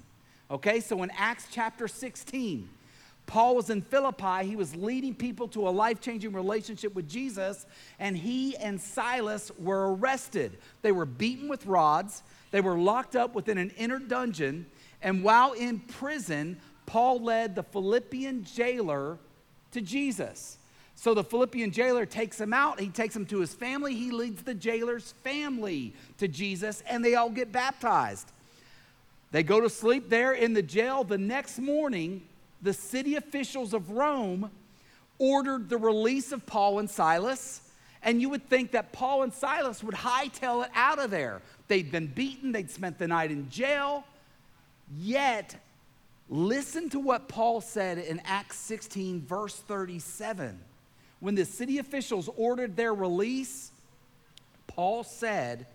Okay, 0.51 0.81
so 0.81 1.03
in 1.03 1.11
Acts 1.17 1.47
chapter 1.51 1.89
16, 1.89 2.69
Paul 3.25 3.57
was 3.57 3.71
in 3.71 3.81
Philippi. 3.81 4.47
He 4.47 4.57
was 4.57 4.77
leading 4.77 5.15
people 5.15 5.49
to 5.49 5.67
a 5.67 5.71
life 5.71 6.03
changing 6.03 6.33
relationship 6.33 6.95
with 6.95 7.09
Jesus, 7.09 7.65
and 7.99 8.15
he 8.15 8.57
and 8.59 8.79
Silas 8.79 9.51
were 9.59 9.95
arrested. 9.95 10.59
They 10.83 10.93
were 10.93 11.07
beaten 11.07 11.49
with 11.49 11.65
rods, 11.65 12.23
they 12.51 12.61
were 12.61 12.79
locked 12.79 13.17
up 13.17 13.35
within 13.35 13.59
an 13.59 13.71
inner 13.77 13.99
dungeon, 13.99 14.67
and 15.03 15.23
while 15.23 15.53
in 15.53 15.81
prison, 15.81 16.59
Paul 16.87 17.21
led 17.21 17.55
the 17.55 17.63
Philippian 17.63 18.45
jailer 18.45 19.19
to 19.73 19.81
Jesus. 19.81 20.59
So 20.95 21.13
the 21.13 21.25
Philippian 21.25 21.71
jailer 21.73 22.07
takes 22.07 22.41
him 22.41 22.55
out. 22.55 22.81
He 22.81 22.89
takes 22.89 23.15
him 23.15 23.27
to 23.27 23.41
his 23.41 23.53
family. 23.53 23.95
He 23.95 24.11
leads 24.11 24.43
the 24.43 24.55
jailer's 24.55 25.13
family 25.23 25.93
to 26.19 26.27
Jesus, 26.27 26.83
and 26.89 27.05
they 27.05 27.15
all 27.15 27.29
get 27.29 27.53
baptized. 27.53 28.33
They 29.33 29.43
go 29.43 29.61
to 29.61 29.69
sleep 29.69 30.09
there 30.09 30.33
in 30.33 30.55
the 30.55 30.63
jail. 30.63 31.05
The 31.05 31.19
next 31.19 31.59
morning, 31.59 32.23
the 32.63 32.73
city 32.73 33.17
officials 33.17 33.75
of 33.75 33.91
Rome 33.91 34.51
ordered 35.19 35.69
the 35.69 35.77
release 35.77 36.33
of 36.33 36.47
Paul 36.47 36.79
and 36.79 36.89
Silas. 36.89 37.61
And 38.03 38.21
you 38.21 38.29
would 38.31 38.49
think 38.49 38.71
that 38.71 38.93
Paul 38.93 39.25
and 39.25 39.35
Silas 39.35 39.83
would 39.83 39.95
hightail 39.95 40.65
it 40.65 40.71
out 40.75 40.99
of 40.99 41.11
there. 41.11 41.43
They'd 41.69 41.91
been 41.91 42.07
beaten, 42.07 42.53
they'd 42.53 42.71
spent 42.71 42.99
the 42.99 43.09
night 43.09 43.31
in 43.31 43.51
jail. 43.51 44.05
Yet 44.99 45.57
Listen 46.29 46.91
to 46.91 46.99
what 46.99 47.29
Paul 47.29 47.61
said 47.61 47.99
in 47.99 48.21
Acts 48.25 48.57
16, 48.59 49.23
verse 49.23 49.55
37. 49.55 50.59
When 51.21 51.35
the 51.37 51.45
city 51.45 51.79
officials 51.79 52.29
ordered 52.37 52.77
their 52.77 52.93
release, 52.93 53.71
Paul 54.67 55.05
said, 55.05 55.67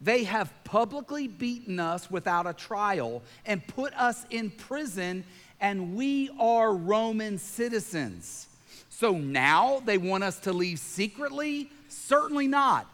They 0.00 0.24
have 0.24 0.52
publicly 0.64 1.26
beaten 1.26 1.80
us 1.80 2.10
without 2.10 2.46
a 2.46 2.52
trial 2.52 3.22
and 3.46 3.66
put 3.66 3.94
us 3.94 4.26
in 4.28 4.50
prison, 4.50 5.24
and 5.58 5.96
we 5.96 6.30
are 6.38 6.74
Roman 6.74 7.38
citizens. 7.38 8.46
So 8.90 9.12
now 9.12 9.80
they 9.86 9.96
want 9.96 10.22
us 10.22 10.38
to 10.40 10.52
leave 10.52 10.80
secretly? 10.80 11.70
Certainly 11.88 12.48
not. 12.48 12.86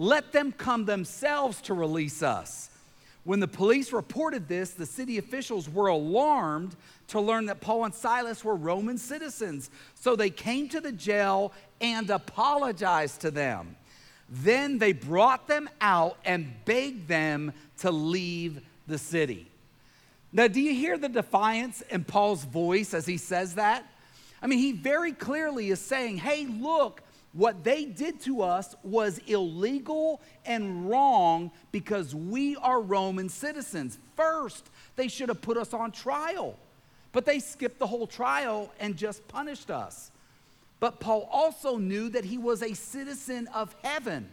Let 0.00 0.32
them 0.32 0.50
come 0.52 0.86
themselves 0.86 1.60
to 1.62 1.74
release 1.74 2.22
us. 2.22 2.70
When 3.24 3.38
the 3.38 3.46
police 3.46 3.92
reported 3.92 4.48
this, 4.48 4.70
the 4.70 4.86
city 4.86 5.18
officials 5.18 5.68
were 5.68 5.88
alarmed 5.88 6.74
to 7.08 7.20
learn 7.20 7.44
that 7.46 7.60
Paul 7.60 7.84
and 7.84 7.94
Silas 7.94 8.42
were 8.42 8.54
Roman 8.54 8.96
citizens. 8.96 9.68
So 9.94 10.16
they 10.16 10.30
came 10.30 10.70
to 10.70 10.80
the 10.80 10.90
jail 10.90 11.52
and 11.82 12.08
apologized 12.08 13.20
to 13.20 13.30
them. 13.30 13.76
Then 14.30 14.78
they 14.78 14.94
brought 14.94 15.46
them 15.48 15.68
out 15.82 16.16
and 16.24 16.50
begged 16.64 17.06
them 17.06 17.52
to 17.80 17.90
leave 17.90 18.62
the 18.86 18.96
city. 18.96 19.50
Now, 20.32 20.48
do 20.48 20.62
you 20.62 20.72
hear 20.72 20.96
the 20.96 21.10
defiance 21.10 21.82
in 21.82 22.04
Paul's 22.04 22.44
voice 22.44 22.94
as 22.94 23.04
he 23.04 23.18
says 23.18 23.56
that? 23.56 23.84
I 24.40 24.46
mean, 24.46 24.60
he 24.60 24.72
very 24.72 25.12
clearly 25.12 25.68
is 25.68 25.78
saying, 25.78 26.16
hey, 26.16 26.46
look, 26.46 27.02
what 27.32 27.62
they 27.62 27.84
did 27.84 28.20
to 28.22 28.42
us 28.42 28.74
was 28.82 29.18
illegal 29.26 30.20
and 30.44 30.90
wrong 30.90 31.52
because 31.70 32.14
we 32.14 32.56
are 32.56 32.80
Roman 32.80 33.28
citizens. 33.28 33.98
First, 34.16 34.68
they 34.96 35.06
should 35.06 35.28
have 35.28 35.40
put 35.40 35.56
us 35.56 35.72
on 35.72 35.92
trial, 35.92 36.56
but 37.12 37.24
they 37.24 37.38
skipped 37.38 37.78
the 37.78 37.86
whole 37.86 38.08
trial 38.08 38.72
and 38.80 38.96
just 38.96 39.26
punished 39.28 39.70
us. 39.70 40.10
But 40.80 40.98
Paul 40.98 41.28
also 41.30 41.76
knew 41.76 42.08
that 42.08 42.24
he 42.24 42.38
was 42.38 42.62
a 42.62 42.74
citizen 42.74 43.46
of 43.48 43.76
heaven. 43.82 44.28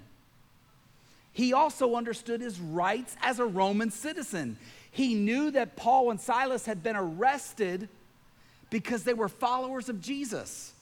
he 1.33 1.53
also 1.53 1.95
understood 1.95 2.41
his 2.41 2.59
rights 2.59 3.15
as 3.21 3.37
a 3.37 3.45
Roman 3.45 3.91
citizen. 3.91 4.57
He 4.89 5.13
knew 5.13 5.51
that 5.51 5.75
Paul 5.75 6.09
and 6.09 6.19
Silas 6.19 6.65
had 6.65 6.81
been 6.81 6.95
arrested 6.95 7.89
because 8.71 9.03
they 9.03 9.13
were 9.13 9.29
followers 9.29 9.87
of 9.87 10.01
Jesus. 10.01 10.73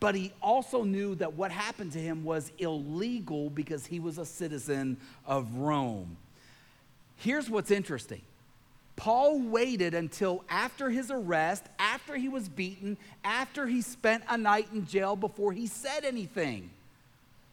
But 0.00 0.14
he 0.14 0.32
also 0.40 0.84
knew 0.84 1.16
that 1.16 1.34
what 1.34 1.50
happened 1.50 1.92
to 1.92 1.98
him 1.98 2.24
was 2.24 2.52
illegal 2.58 3.50
because 3.50 3.84
he 3.84 3.98
was 3.98 4.18
a 4.18 4.24
citizen 4.24 4.96
of 5.26 5.56
Rome. 5.56 6.16
Here's 7.16 7.50
what's 7.50 7.70
interesting 7.70 8.22
Paul 8.96 9.40
waited 9.40 9.94
until 9.94 10.44
after 10.48 10.90
his 10.90 11.10
arrest, 11.10 11.64
after 11.78 12.16
he 12.16 12.28
was 12.28 12.48
beaten, 12.48 12.96
after 13.24 13.66
he 13.66 13.82
spent 13.82 14.24
a 14.28 14.36
night 14.36 14.68
in 14.72 14.86
jail 14.86 15.16
before 15.16 15.52
he 15.52 15.66
said 15.66 16.04
anything. 16.04 16.70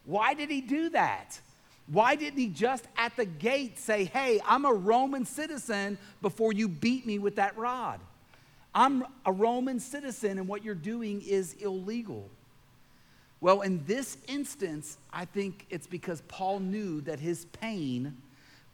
Why 0.06 0.34
did 0.34 0.50
he 0.50 0.62
do 0.62 0.90
that? 0.90 1.40
Why 1.88 2.16
didn't 2.16 2.40
he 2.40 2.48
just 2.48 2.86
at 2.98 3.16
the 3.16 3.26
gate 3.26 3.78
say, 3.78 4.06
Hey, 4.06 4.40
I'm 4.46 4.66
a 4.66 4.74
Roman 4.74 5.26
citizen 5.26 5.98
before 6.22 6.52
you 6.52 6.68
beat 6.68 7.06
me 7.06 7.20
with 7.20 7.36
that 7.36 7.58
rod? 7.58 8.00
I'm 8.74 9.06
a 9.26 9.32
Roman 9.32 9.80
citizen 9.80 10.38
and 10.38 10.48
what 10.48 10.64
you're 10.64 10.76
doing 10.76 11.22
is 11.22 11.54
illegal. 11.54 12.30
Well, 13.46 13.62
in 13.62 13.86
this 13.86 14.18
instance, 14.28 14.98
I 15.14 15.26
think 15.26 15.68
it's 15.70 15.86
because 15.86 16.22
Paul 16.22 16.62
knew 16.62 17.02
that 17.02 17.20
his 17.20 17.46
pain 17.46 18.18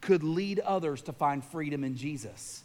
could 0.00 0.22
lead 0.22 0.60
others 0.60 1.02
to 1.02 1.12
find 1.12 1.44
freedom 1.44 1.84
in 1.84 1.94
Jesus. 1.94 2.64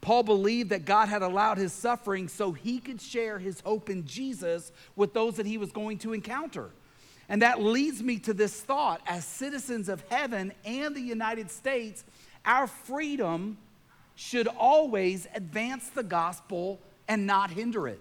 Paul 0.00 0.22
believed 0.22 0.70
that 0.70 0.84
God 0.84 1.08
had 1.08 1.22
allowed 1.22 1.58
his 1.58 1.72
suffering 1.72 2.28
so 2.28 2.52
he 2.52 2.78
could 2.78 3.00
share 3.00 3.40
his 3.40 3.58
hope 3.62 3.90
in 3.90 4.06
Jesus 4.06 4.70
with 4.94 5.12
those 5.12 5.34
that 5.38 5.44
he 5.44 5.58
was 5.58 5.72
going 5.72 5.98
to 5.98 6.12
encounter. 6.12 6.70
And 7.28 7.42
that 7.42 7.60
leads 7.60 8.00
me 8.00 8.20
to 8.20 8.32
this 8.32 8.60
thought 8.60 9.00
as 9.04 9.24
citizens 9.24 9.88
of 9.88 10.04
heaven 10.08 10.52
and 10.64 10.94
the 10.94 11.00
United 11.00 11.50
States, 11.50 12.04
our 12.44 12.68
freedom 12.68 13.58
should 14.14 14.46
always 14.46 15.26
advance 15.34 15.88
the 15.88 16.04
gospel 16.04 16.78
and 17.08 17.26
not 17.26 17.50
hinder 17.50 17.88
it. 17.88 18.00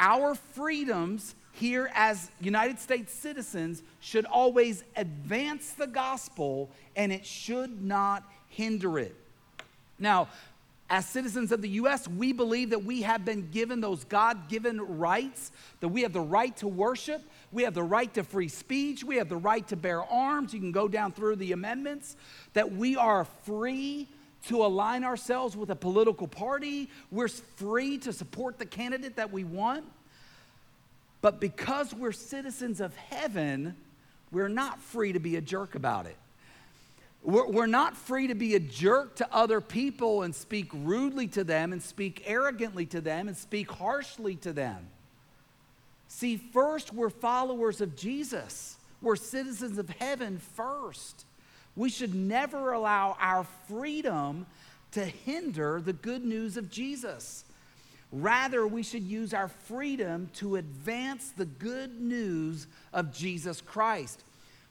Our 0.00 0.34
freedoms 0.34 1.36
here 1.52 1.90
as 1.94 2.30
United 2.40 2.78
States 2.78 3.12
citizens 3.12 3.82
should 4.00 4.24
always 4.24 4.84
advance 4.96 5.72
the 5.72 5.86
gospel 5.86 6.70
and 6.96 7.12
it 7.12 7.24
should 7.24 7.82
not 7.82 8.24
hinder 8.48 8.98
it. 8.98 9.14
Now, 9.98 10.28
as 10.90 11.06
citizens 11.06 11.52
of 11.52 11.62
the 11.62 11.68
U.S., 11.70 12.06
we 12.06 12.32
believe 12.32 12.70
that 12.70 12.84
we 12.84 13.02
have 13.02 13.24
been 13.24 13.50
given 13.50 13.80
those 13.80 14.04
God 14.04 14.48
given 14.50 14.98
rights, 14.98 15.50
that 15.80 15.88
we 15.88 16.02
have 16.02 16.12
the 16.12 16.20
right 16.20 16.54
to 16.58 16.68
worship, 16.68 17.22
we 17.50 17.62
have 17.62 17.72
the 17.72 17.82
right 17.82 18.12
to 18.14 18.22
free 18.22 18.48
speech, 18.48 19.02
we 19.02 19.16
have 19.16 19.30
the 19.30 19.36
right 19.36 19.66
to 19.68 19.76
bear 19.76 20.02
arms. 20.02 20.52
You 20.52 20.60
can 20.60 20.72
go 20.72 20.88
down 20.88 21.12
through 21.12 21.36
the 21.36 21.52
amendments, 21.52 22.16
that 22.52 22.72
we 22.72 22.96
are 22.96 23.24
free 23.44 24.06
to 24.48 24.66
align 24.66 25.04
ourselves 25.04 25.56
with 25.56 25.70
a 25.70 25.76
political 25.76 26.26
party, 26.26 26.90
we're 27.10 27.28
free 27.28 27.96
to 27.98 28.12
support 28.12 28.58
the 28.58 28.66
candidate 28.66 29.16
that 29.16 29.32
we 29.32 29.44
want. 29.44 29.84
But 31.22 31.40
because 31.40 31.94
we're 31.94 32.12
citizens 32.12 32.80
of 32.80 32.94
heaven, 32.96 33.76
we're 34.30 34.48
not 34.48 34.80
free 34.80 35.12
to 35.12 35.20
be 35.20 35.36
a 35.36 35.40
jerk 35.40 35.74
about 35.74 36.06
it. 36.06 36.16
We're, 37.22 37.46
we're 37.46 37.66
not 37.66 37.96
free 37.96 38.26
to 38.26 38.34
be 38.34 38.56
a 38.56 38.60
jerk 38.60 39.16
to 39.16 39.28
other 39.32 39.60
people 39.60 40.22
and 40.22 40.34
speak 40.34 40.68
rudely 40.74 41.28
to 41.28 41.44
them 41.44 41.72
and 41.72 41.80
speak 41.80 42.24
arrogantly 42.26 42.84
to 42.86 43.00
them 43.00 43.28
and 43.28 43.36
speak 43.36 43.70
harshly 43.70 44.34
to 44.36 44.52
them. 44.52 44.88
See, 46.08 46.36
first, 46.36 46.92
we're 46.92 47.10
followers 47.10 47.80
of 47.80 47.96
Jesus. 47.96 48.76
We're 49.00 49.16
citizens 49.16 49.78
of 49.78 49.88
heaven 49.88 50.40
first. 50.56 51.24
We 51.76 51.88
should 51.88 52.14
never 52.14 52.72
allow 52.72 53.16
our 53.20 53.46
freedom 53.68 54.46
to 54.90 55.04
hinder 55.04 55.80
the 55.80 55.92
good 55.92 56.24
news 56.24 56.56
of 56.56 56.70
Jesus. 56.70 57.44
Rather, 58.12 58.66
we 58.66 58.82
should 58.82 59.02
use 59.02 59.32
our 59.32 59.48
freedom 59.48 60.30
to 60.34 60.56
advance 60.56 61.32
the 61.36 61.46
good 61.46 62.00
news 62.00 62.66
of 62.92 63.12
Jesus 63.12 63.60
Christ 63.60 64.22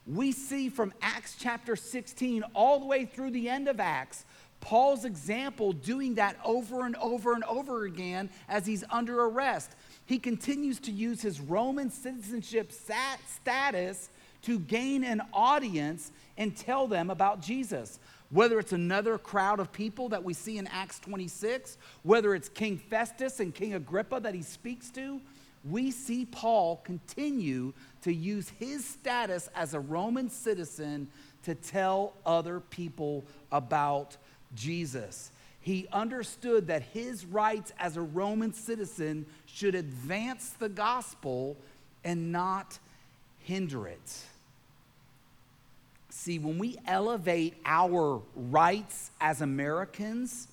we 0.08 0.32
see 0.32 0.69
from 0.69 0.93
Acts 1.01 1.36
chapter 1.39 1.75
16 1.75 2.43
all 2.54 2.80
the 2.80 2.86
way 2.86 3.06
through 3.06 3.32
the 3.32 3.49
end 3.49 3.67
of 3.67 3.80
Acts, 3.80 4.25
Paul's 4.60 5.06
example 5.06 5.73
doing 5.73 6.15
that 6.15 6.38
over 6.43 6.86
and 6.86 6.95
over 6.97 7.34
and 7.34 7.43
over 7.45 7.86
again 7.86 8.30
as 8.47 8.65
he's 8.65 8.84
under 8.91 9.23
arrest. 9.23 9.71
He 10.06 10.19
continues 10.19 10.80
to 10.82 10.91
use 10.91 11.21
his 11.21 11.39
Roman 11.39 11.89
citizenship 11.89 12.71
status 12.71 14.10
to 14.43 14.60
gain 14.60 15.04
an 15.04 15.21
audience 15.34 16.12
and 16.38 16.56
tell 16.56 16.88
them 16.88 17.10
about 17.10 17.41
Jesus. 17.41 17.99
Whether 18.32 18.60
it's 18.60 18.74
another 18.74 19.17
crowd 19.17 19.60
of 19.60 19.72
people 19.74 20.10
that 20.10 20.24
we 20.24 20.34
see 20.34 20.58
in 20.58 20.67
Acts 20.67 21.00
26, 21.00 21.78
whether 22.04 22.34
it's 22.34 22.48
King 22.48 22.78
Festus 22.78 23.41
and 23.41 23.54
King 23.54 23.74
Agrippa 23.74 24.22
that 24.22 24.34
he 24.34 24.41
speaks 24.41 24.89
to, 24.91 25.20
we 25.70 25.91
see 25.91 26.26
Paul 26.26 26.78
continue 26.78 27.74
to 28.02 28.13
use 28.13 28.50
his 28.50 28.86
status 28.86 29.50
as 29.54 29.74
a 29.74 29.80
Roman 29.80 30.30
citizen 30.30 31.10
to 31.44 31.56
tell 31.56 32.13
other 32.26 32.60
people 32.60 33.24
about 33.52 34.15
Jesus. 34.56 35.32
He 35.60 35.88
understood 35.91 36.67
that 36.67 36.82
his 36.82 37.26
rights 37.26 37.74
as 37.78 37.98
a 37.98 38.02
Roman 38.02 38.54
citizen 38.54 39.26
should 39.46 39.76
advance 39.76 40.52
the 40.52 40.70
gospel 40.70 41.58
and 42.04 42.32
not 42.32 42.80
hinder 43.39 43.88
it. 43.88 44.26
See, 46.13 46.39
when 46.39 46.60
we 46.60 46.78
elevate 46.86 47.56
our 47.65 48.21
rights 48.36 49.12
as 49.21 49.39
Americans 49.39 50.50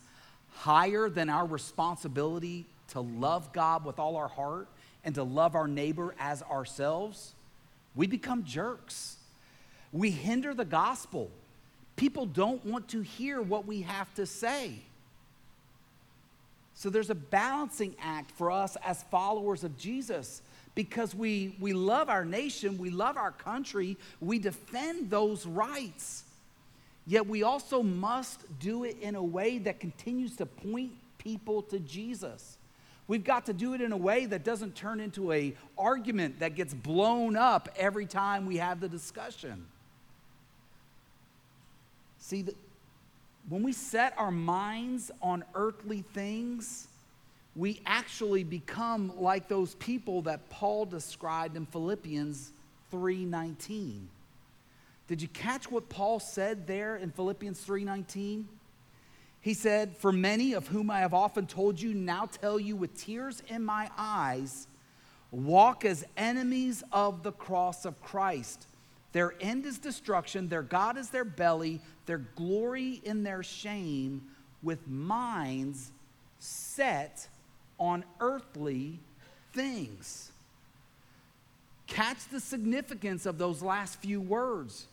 higher 0.53 1.11
than 1.11 1.29
our 1.29 1.44
responsibility 1.44 2.64
to 2.90 3.01
love 3.01 3.53
God 3.53 3.85
with 3.85 3.99
all 3.99 4.14
our 4.14 4.29
heart 4.29 4.68
and 5.05 5.16
to 5.16 5.25
love 5.25 5.57
our 5.57 5.66
neighbor 5.66 6.14
as 6.21 6.44
ourselves, 6.44 7.33
we 7.97 8.07
become 8.07 8.44
jerks. 8.44 9.16
We 9.92 10.12
hinder 10.12 10.55
the 10.55 10.64
gospel. 10.64 11.29
People 11.97 12.27
don't 12.27 12.64
want 12.64 12.87
to 12.90 13.01
hear 13.01 13.42
what 13.42 13.66
we 13.66 13.83
have 13.83 14.14
to 14.14 14.27
say. 14.27 14.75
So 16.75 16.88
there's 16.88 17.11
a 17.11 17.16
balancing 17.16 17.97
act 18.01 18.31
for 18.31 18.53
us 18.53 18.77
as 18.85 19.03
followers 19.11 19.64
of 19.64 19.77
Jesus 19.77 20.40
because 20.79 21.12
we, 21.12 21.57
we 21.59 21.73
love 21.73 22.09
our 22.09 22.25
nation, 22.25 22.79
we 22.79 22.88
love 22.88 23.17
our 23.17 23.33
country, 23.33 23.97
we 24.21 24.38
defend 24.38 25.11
those 25.11 25.45
rights. 25.45 26.23
Yet 27.05 27.27
we 27.27 27.43
also 27.43 27.83
must 27.83 28.43
do 28.61 28.85
it 28.85 28.97
in 29.01 29.17
a 29.17 29.23
way 29.23 29.59
that 29.59 29.81
continues 29.81 30.37
to 30.37 30.47
point 30.47 30.93
people 31.19 31.62
to 31.62 31.81
Jesus. 31.81 32.59
We've 33.09 33.25
got 33.25 33.47
to 33.47 33.53
do 33.53 33.75
it 33.75 33.81
in 33.81 33.91
a 33.91 33.97
way 33.97 34.27
that 34.27 34.45
doesn't 34.45 34.77
turn 34.77 35.01
into 35.01 35.33
a 35.33 35.53
argument 35.77 36.38
that 36.38 36.55
gets 36.55 36.75
blown 36.75 37.35
up 37.35 37.69
every 37.77 38.07
time 38.07 38.47
we 38.47 38.59
have 38.59 38.79
the 38.79 38.88
discussion. 38.88 39.67
See, 42.21 42.43
the, 42.43 42.55
when 43.49 43.64
we 43.64 43.73
set 43.73 44.14
our 44.17 44.31
minds 44.31 45.11
on 45.23 45.43
earthly 45.57 46.05
things, 46.14 46.88
we 47.59 47.81
actually 47.85 48.44
become 48.44 49.12
like 49.18 49.49
those 49.49 49.75
people 49.75 50.23
that 50.23 50.49
Paul 50.49 50.87
described 50.87 51.57
in 51.57 51.66
Philippians 51.66 52.53
3:19. 52.92 54.09
Did 55.09 55.21
you 55.21 55.27
catch 55.29 55.68
what 55.68 55.88
Paul 55.88 56.21
said 56.21 56.68
there 56.68 56.94
in 56.94 57.11
Philippians 57.11 57.61
3:19? 57.61 58.47
He 59.40 59.55
said, 59.55 59.97
For 59.97 60.12
many 60.12 60.53
of 60.53 60.68
whom 60.68 60.88
I 60.88 61.01
have 61.01 61.12
often 61.12 61.47
told 61.47 61.81
you, 61.81 61.94
now 61.94 62.27
tell 62.27 62.61
you 62.61 62.77
with 62.77 62.97
tears 62.97 63.42
in 63.49 63.64
my 63.64 63.90
eyes, 63.99 64.68
walk 65.33 65.85
as 65.85 66.05
enemies 66.16 66.85
of 66.92 67.25
the 67.25 67.33
cross 67.33 67.85
of 67.85 68.01
Christ. 68.01 68.66
Their 69.12 69.35
end 69.40 69.66
is 69.66 69.79
destruction, 69.79 70.49
their 70.49 70.62
God 70.62 70.97
is 70.97 71.11
their 71.11 71.25
belly, 71.25 71.81
their 72.07 72.18
glory 72.18 73.01
in 73.03 73.25
their 73.25 73.42
shame, 73.42 74.23
with 74.62 74.87
minds 74.87 75.90
set 76.38 77.29
on 77.79 78.05
earthly 78.21 78.99
things. 79.53 80.31
Catch 81.87 82.29
the 82.29 82.41
significance 82.41 83.27
of 83.27 83.38
those 83.38 83.62
last 83.62 84.01
few 84.01 84.21
words. 84.21 84.87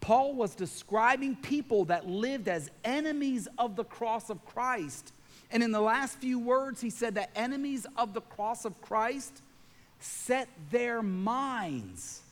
Paul 0.00 0.34
was 0.34 0.54
describing 0.54 1.36
people 1.36 1.84
that 1.86 2.08
lived 2.08 2.48
as 2.48 2.70
enemies 2.84 3.46
of 3.58 3.76
the 3.76 3.84
cross 3.84 4.30
of 4.30 4.44
Christ. 4.44 5.12
And 5.50 5.62
in 5.62 5.70
the 5.70 5.80
last 5.80 6.18
few 6.18 6.38
words, 6.38 6.80
he 6.80 6.90
said 6.90 7.14
that 7.14 7.30
enemies 7.36 7.86
of 7.96 8.14
the 8.14 8.22
cross 8.22 8.64
of 8.64 8.80
Christ 8.80 9.42
set 10.00 10.48
their 10.70 11.02
minds 11.02 12.22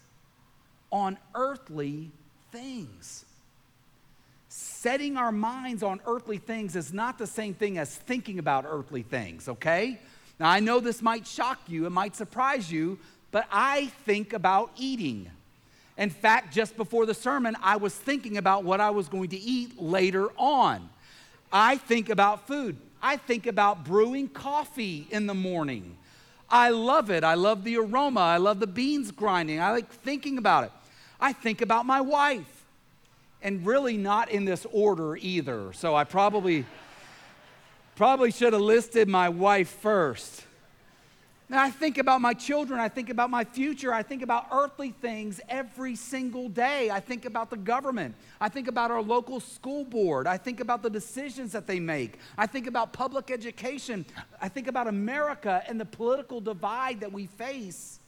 on 0.91 1.17
earthly 1.35 2.11
things. 2.51 3.25
Setting 4.83 5.19
our 5.19 5.31
minds 5.31 5.83
on 5.83 6.01
earthly 6.07 6.39
things 6.39 6.75
is 6.75 6.91
not 6.91 7.19
the 7.19 7.27
same 7.27 7.53
thing 7.53 7.77
as 7.77 7.95
thinking 7.95 8.39
about 8.39 8.65
earthly 8.67 9.03
things, 9.03 9.47
okay? 9.47 10.01
Now, 10.39 10.49
I 10.49 10.61
know 10.61 10.81
this 10.81 11.03
might 11.03 11.27
shock 11.27 11.59
you, 11.67 11.85
it 11.85 11.91
might 11.91 12.17
surprise 12.17 12.73
you, 12.73 12.99
but 13.31 13.47
I 13.53 13.89
think 14.07 14.33
about 14.33 14.71
eating. 14.79 15.31
In 15.99 16.09
fact, 16.09 16.55
just 16.55 16.79
before 16.79 17.05
the 17.05 17.13
sermon, 17.13 17.59
I 17.63 17.77
was 17.77 17.95
thinking 17.95 18.39
about 18.39 18.65
what 18.65 18.81
I 18.81 18.89
was 18.89 19.07
going 19.07 19.29
to 19.29 19.39
eat 19.39 19.79
later 19.79 20.31
on. 20.39 20.89
I 21.53 21.77
think 21.77 22.09
about 22.09 22.47
food. 22.47 22.79
I 23.03 23.19
think 23.19 23.47
about 23.47 23.85
brewing 23.85 24.29
coffee 24.29 25.07
in 25.11 25.27
the 25.27 25.35
morning. 25.35 25.95
I 26.49 26.71
love 26.71 27.11
it. 27.11 27.23
I 27.23 27.35
love 27.35 27.65
the 27.65 27.77
aroma. 27.77 28.21
I 28.21 28.39
love 28.39 28.61
the 28.61 28.67
beans 28.67 29.11
grinding. 29.11 29.61
I 29.61 29.73
like 29.73 29.93
thinking 29.93 30.39
about 30.39 30.65
it. 30.65 30.73
I 31.21 31.35
think 31.35 31.61
about 31.61 31.85
my 31.85 32.01
wife. 32.01 32.60
And 33.43 33.65
really 33.65 33.97
not 33.97 34.31
in 34.31 34.45
this 34.45 34.67
order 34.71 35.17
either. 35.17 35.73
So 35.73 35.95
I 35.95 36.05
probably 36.05 36.67
probably 37.97 38.31
should 38.31 38.53
have 38.53 38.63
listed 38.63 39.09
my 39.09 39.29
wife 39.29 39.69
first. 39.69 40.45
I 41.53 41.71
think 41.71 41.99
about 41.99 42.21
my 42.21 42.33
children, 42.33 42.79
I 42.79 42.89
think 42.89 43.11
about 43.11 43.29
my 43.29 43.45
future, 43.45 43.93
I 43.93 44.03
think 44.03 44.23
about 44.23 44.47
earthly 44.53 44.91
things 44.91 45.41
every 45.49 45.97
single 45.97 46.49
day. 46.49 46.91
I 46.91 47.01
think 47.01 47.25
about 47.25 47.51
the 47.51 47.57
government, 47.57 48.15
I 48.41 48.49
think 48.49 48.69
about 48.69 48.91
our 48.91 49.03
local 49.03 49.41
school 49.41 49.85
board, 49.85 50.27
I 50.27 50.37
think 50.37 50.61
about 50.61 50.83
the 50.83 50.91
decisions 50.91 51.53
that 51.53 51.67
they 51.67 51.81
make, 51.81 52.19
I 52.39 52.47
think 52.47 52.67
about 52.67 52.93
public 52.93 53.31
education, 53.31 54.07
I 54.41 54.49
think 54.49 54.69
about 54.69 54.87
America 54.87 55.63
and 55.67 55.81
the 55.81 55.85
political 55.85 56.41
divide 56.41 57.01
that 57.01 57.13
we 57.13 57.27
face. 57.27 58.00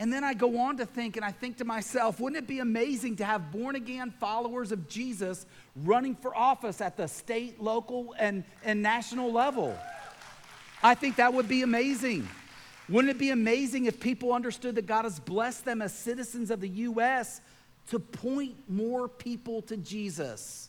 And 0.00 0.12
then 0.12 0.24
I 0.24 0.34
go 0.34 0.58
on 0.58 0.76
to 0.78 0.86
think, 0.86 1.16
and 1.16 1.24
I 1.24 1.30
think 1.30 1.58
to 1.58 1.64
myself, 1.64 2.18
wouldn't 2.18 2.42
it 2.42 2.48
be 2.48 2.58
amazing 2.58 3.16
to 3.16 3.24
have 3.24 3.52
born 3.52 3.76
again 3.76 4.10
followers 4.10 4.72
of 4.72 4.88
Jesus 4.88 5.46
running 5.76 6.16
for 6.16 6.36
office 6.36 6.80
at 6.80 6.96
the 6.96 7.06
state, 7.06 7.60
local, 7.62 8.14
and, 8.18 8.42
and 8.64 8.82
national 8.82 9.30
level? 9.30 9.78
I 10.82 10.94
think 10.94 11.16
that 11.16 11.32
would 11.32 11.48
be 11.48 11.62
amazing. 11.62 12.28
Wouldn't 12.88 13.10
it 13.10 13.18
be 13.18 13.30
amazing 13.30 13.86
if 13.86 14.00
people 14.00 14.32
understood 14.32 14.74
that 14.74 14.86
God 14.86 15.04
has 15.04 15.20
blessed 15.20 15.64
them 15.64 15.80
as 15.80 15.94
citizens 15.94 16.50
of 16.50 16.60
the 16.60 16.68
U.S. 16.68 17.40
to 17.90 18.00
point 18.00 18.56
more 18.68 19.08
people 19.08 19.62
to 19.62 19.76
Jesus? 19.76 20.68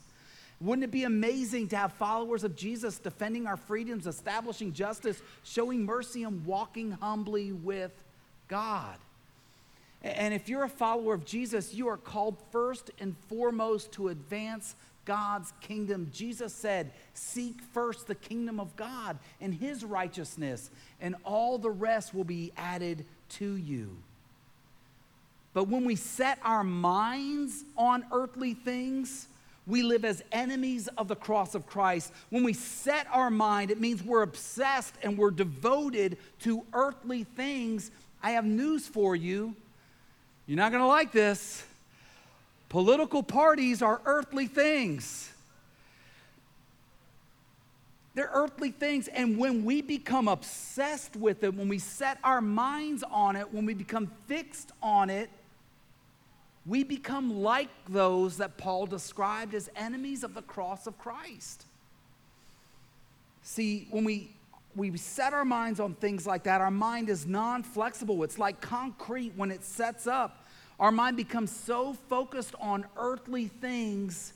Wouldn't 0.62 0.86
it 0.86 0.92
be 0.92 1.04
amazing 1.04 1.68
to 1.70 1.78
have 1.78 1.94
followers 1.94 2.44
of 2.44 2.56
Jesus 2.56 3.00
defending 3.00 3.48
our 3.48 3.58
freedoms, 3.58 4.08
establishing 4.08 4.72
justice, 4.72 5.22
showing 5.44 5.84
mercy, 5.84 6.24
and 6.24 6.46
walking 6.46 6.92
humbly 6.92 7.52
with 7.52 7.92
God? 8.48 8.98
And 10.06 10.36
if 10.36 10.48
you're 10.48 10.64
a 10.64 10.70
follower 10.70 11.16
of 11.16 11.26
Jesus, 11.26 11.74
you 11.74 11.88
are 11.88 11.98
called 11.98 12.38
first 12.52 12.92
and 13.00 13.16
foremost 13.28 13.92
to 13.94 14.10
advance 14.10 14.76
God's 15.04 15.52
kingdom. 15.62 16.12
Jesus 16.14 16.54
said, 16.54 16.92
Seek 17.16 17.60
first 17.74 18.06
the 18.06 18.14
kingdom 18.14 18.60
of 18.60 18.76
God 18.76 19.18
and 19.42 19.52
his 19.52 19.84
righteousness, 19.84 20.70
and 21.02 21.16
all 21.24 21.58
the 21.58 21.72
rest 21.72 22.14
will 22.14 22.24
be 22.24 22.54
added 22.56 23.04
to 23.30 23.56
you. 23.56 23.98
But 25.54 25.70
when 25.70 25.86
we 25.86 25.96
set 25.96 26.38
our 26.44 26.64
minds 26.64 27.64
on 27.76 28.06
earthly 28.12 28.54
things, 28.54 29.28
we 29.66 29.82
live 29.82 30.06
as 30.06 30.24
enemies 30.32 30.88
of 31.00 31.08
the 31.08 31.16
cross 31.16 31.56
of 31.56 31.66
Christ. 31.66 32.14
When 32.30 32.44
we 32.44 32.54
set 32.54 33.08
our 33.12 33.32
mind, 33.32 33.72
it 33.72 33.82
means 33.82 34.04
we're 34.04 34.22
obsessed 34.22 34.94
and 35.02 35.18
we're 35.18 35.32
devoted 35.32 36.18
to 36.42 36.64
earthly 36.74 37.24
things. 37.24 37.90
I 38.22 38.32
have 38.32 38.46
news 38.46 38.88
for 38.88 39.16
you. 39.16 39.56
You're 40.48 40.58
not 40.58 40.72
going 40.72 40.82
to 40.84 40.88
like 40.88 41.12
this. 41.12 41.64
Political 42.70 43.24
parties 43.24 43.82
are 43.82 44.02
earthly 44.06 44.48
things. 44.48 45.32
They're 48.14 48.30
earthly 48.34 48.72
things. 48.72 49.08
And 49.08 49.38
when 49.38 49.66
we 49.66 49.82
become 49.82 50.28
obsessed 50.28 51.16
with 51.16 51.44
it, 51.44 51.54
when 51.54 51.68
we 51.68 51.80
set 51.80 52.18
our 52.24 52.42
minds 52.42 53.04
on 53.10 53.36
it, 53.36 53.54
when 53.54 53.66
we 53.66 53.74
become 53.74 54.12
fixed 54.28 54.72
on 54.82 55.10
it, 55.10 55.30
we 56.66 56.84
become 56.84 57.42
like 57.42 57.70
those 57.90 58.38
that 58.38 58.58
Paul 58.58 58.88
described 58.88 59.54
as 59.54 59.70
enemies 59.76 60.24
of 60.24 60.34
the 60.34 60.42
cross 60.42 60.88
of 60.88 60.98
Christ. 60.98 61.66
See, 63.44 63.88
when 63.92 64.04
we, 64.04 64.35
we 64.76 64.96
set 64.98 65.34
our 65.34 65.46
minds 65.46 65.80
on 65.80 65.94
things 65.96 66.28
like 66.28 66.44
that, 66.44 66.62
our 66.62 66.72
mind 66.72 67.10
is 67.10 67.26
non 67.26 67.64
flexible. 67.64 68.24
It's 68.24 68.38
like 68.38 68.62
concrete 68.62 69.34
when 69.36 69.52
it 69.52 69.64
sets 69.64 70.06
up. 70.08 70.46
Our 70.80 70.92
mind 70.92 71.16
becomes 71.16 71.52
so 71.52 71.94
focused 72.10 72.54
on 72.60 72.86
earthly 72.98 73.48
things, 73.48 74.34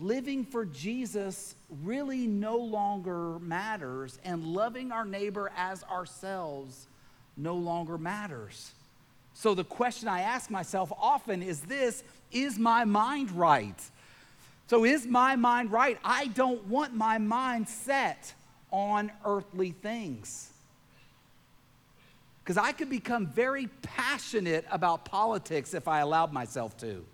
living 0.00 0.44
for 0.44 0.64
Jesus 0.64 1.54
really 1.82 2.26
no 2.26 2.56
longer 2.56 3.38
matters, 3.38 4.18
and 4.24 4.44
loving 4.44 4.90
our 4.90 5.04
neighbor 5.04 5.52
as 5.56 5.84
ourselves 5.84 6.88
no 7.36 7.54
longer 7.54 7.96
matters. 7.96 8.72
So, 9.34 9.54
the 9.54 9.64
question 9.64 10.08
I 10.08 10.22
ask 10.22 10.50
myself 10.50 10.92
often 11.00 11.42
is 11.42 11.60
this 11.60 12.02
Is 12.32 12.58
my 12.58 12.84
mind 12.84 13.30
right? 13.30 13.80
So, 14.66 14.84
is 14.84 15.06
my 15.06 15.36
mind 15.36 15.70
right? 15.70 15.98
I 16.04 16.26
don't 16.26 16.64
want 16.64 16.94
my 16.94 17.18
mind 17.18 17.68
set 17.68 18.34
on 18.70 19.10
earthly 19.24 19.72
things. 19.72 20.52
Because 22.42 22.56
I 22.56 22.72
could 22.72 22.88
become 22.88 23.26
very 23.26 23.68
passionate 23.82 24.64
about 24.70 25.04
politics 25.04 25.74
if 25.74 25.86
I 25.86 26.00
allowed 26.00 26.32
myself 26.32 26.76
to. 26.78 27.04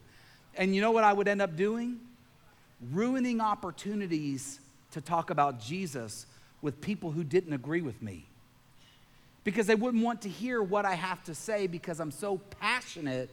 And 0.57 0.75
you 0.75 0.81
know 0.81 0.93
what 0.93 1.03
I 1.03 1.12
would 1.12 1.27
end 1.27 1.43
up 1.43 1.57
doing? 1.57 1.99
Ruining 2.93 3.40
opportunities 3.40 4.61
to 4.93 5.01
talk 5.01 5.31
about 5.31 5.61
Jesus 5.61 6.27
with 6.62 6.81
people 6.81 7.11
who 7.11 7.25
didn't 7.25 7.53
agree 7.53 7.83
with 7.83 8.01
me. 8.01 8.27
Because 9.43 9.67
they 9.67 9.75
wouldn't 9.75 10.05
want 10.05 10.23
to 10.23 10.29
hear 10.29 10.62
what 10.62 10.85
I 10.85 10.95
have 10.95 11.23
to 11.25 11.35
say 11.35 11.67
because 11.67 12.01
I'm 12.01 12.12
so 12.12 12.38
passionate 12.61 13.29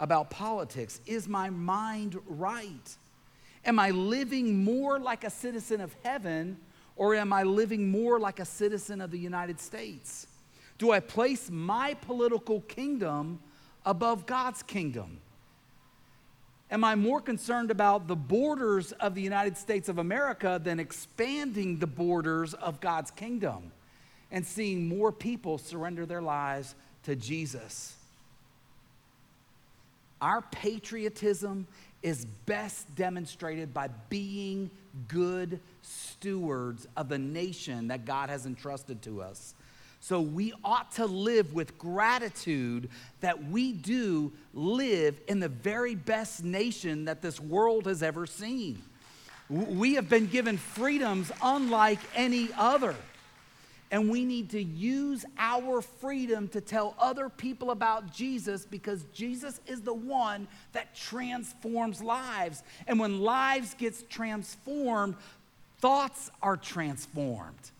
about 0.00 0.30
politics. 0.30 1.00
Is 1.06 1.28
my 1.28 1.48
mind 1.48 2.18
right? 2.26 2.96
Am 3.64 3.78
I 3.78 3.90
living 3.90 4.64
more 4.64 4.98
like 4.98 5.22
a 5.22 5.30
citizen 5.30 5.80
of 5.80 5.94
heaven 6.02 6.58
or 7.00 7.14
am 7.14 7.32
I 7.32 7.44
living 7.44 7.90
more 7.90 8.20
like 8.20 8.40
a 8.40 8.44
citizen 8.44 9.00
of 9.00 9.10
the 9.10 9.18
United 9.18 9.58
States? 9.58 10.26
Do 10.76 10.90
I 10.90 11.00
place 11.00 11.48
my 11.50 11.94
political 11.94 12.60
kingdom 12.60 13.40
above 13.86 14.26
God's 14.26 14.62
kingdom? 14.62 15.16
Am 16.70 16.84
I 16.84 16.96
more 16.96 17.22
concerned 17.22 17.70
about 17.70 18.06
the 18.06 18.16
borders 18.16 18.92
of 18.92 19.14
the 19.14 19.22
United 19.22 19.56
States 19.56 19.88
of 19.88 19.96
America 19.96 20.60
than 20.62 20.78
expanding 20.78 21.78
the 21.78 21.86
borders 21.86 22.52
of 22.52 22.82
God's 22.82 23.10
kingdom 23.10 23.72
and 24.30 24.46
seeing 24.46 24.86
more 24.86 25.10
people 25.10 25.56
surrender 25.56 26.04
their 26.04 26.20
lives 26.20 26.74
to 27.04 27.16
Jesus? 27.16 27.96
Our 30.20 30.42
patriotism 30.42 31.66
is 32.02 32.24
best 32.24 32.94
demonstrated 32.94 33.74
by 33.74 33.88
being 34.08 34.70
good 35.08 35.60
stewards 35.82 36.86
of 36.96 37.08
the 37.08 37.18
nation 37.18 37.88
that 37.88 38.04
God 38.04 38.30
has 38.30 38.46
entrusted 38.46 39.02
to 39.02 39.22
us. 39.22 39.54
So 40.00 40.20
we 40.20 40.54
ought 40.64 40.92
to 40.92 41.04
live 41.04 41.52
with 41.52 41.76
gratitude 41.76 42.88
that 43.20 43.50
we 43.50 43.72
do 43.72 44.32
live 44.54 45.20
in 45.28 45.40
the 45.40 45.48
very 45.48 45.94
best 45.94 46.42
nation 46.42 47.04
that 47.04 47.20
this 47.20 47.38
world 47.38 47.86
has 47.86 48.02
ever 48.02 48.26
seen. 48.26 48.82
We 49.50 49.94
have 49.94 50.08
been 50.08 50.26
given 50.26 50.56
freedoms 50.56 51.30
unlike 51.42 51.98
any 52.14 52.48
other. 52.56 52.94
And 53.90 54.08
we 54.08 54.24
need 54.24 54.50
to 54.50 54.62
use 54.62 55.24
our 55.36 55.82
freedom 55.82 56.46
to 56.48 56.60
tell 56.60 56.94
other 56.98 57.28
people 57.28 57.72
about 57.72 58.12
Jesus 58.12 58.64
because 58.64 59.04
Jesus 59.12 59.60
is 59.66 59.80
the 59.80 59.94
one 59.94 60.46
that 60.72 60.94
transforms 60.94 62.00
lives. 62.00 62.62
And 62.86 63.00
when 63.00 63.20
lives 63.20 63.74
gets 63.74 64.04
transformed, 64.08 65.16
thoughts 65.80 66.30
are 66.40 66.56
transformed 66.56 67.70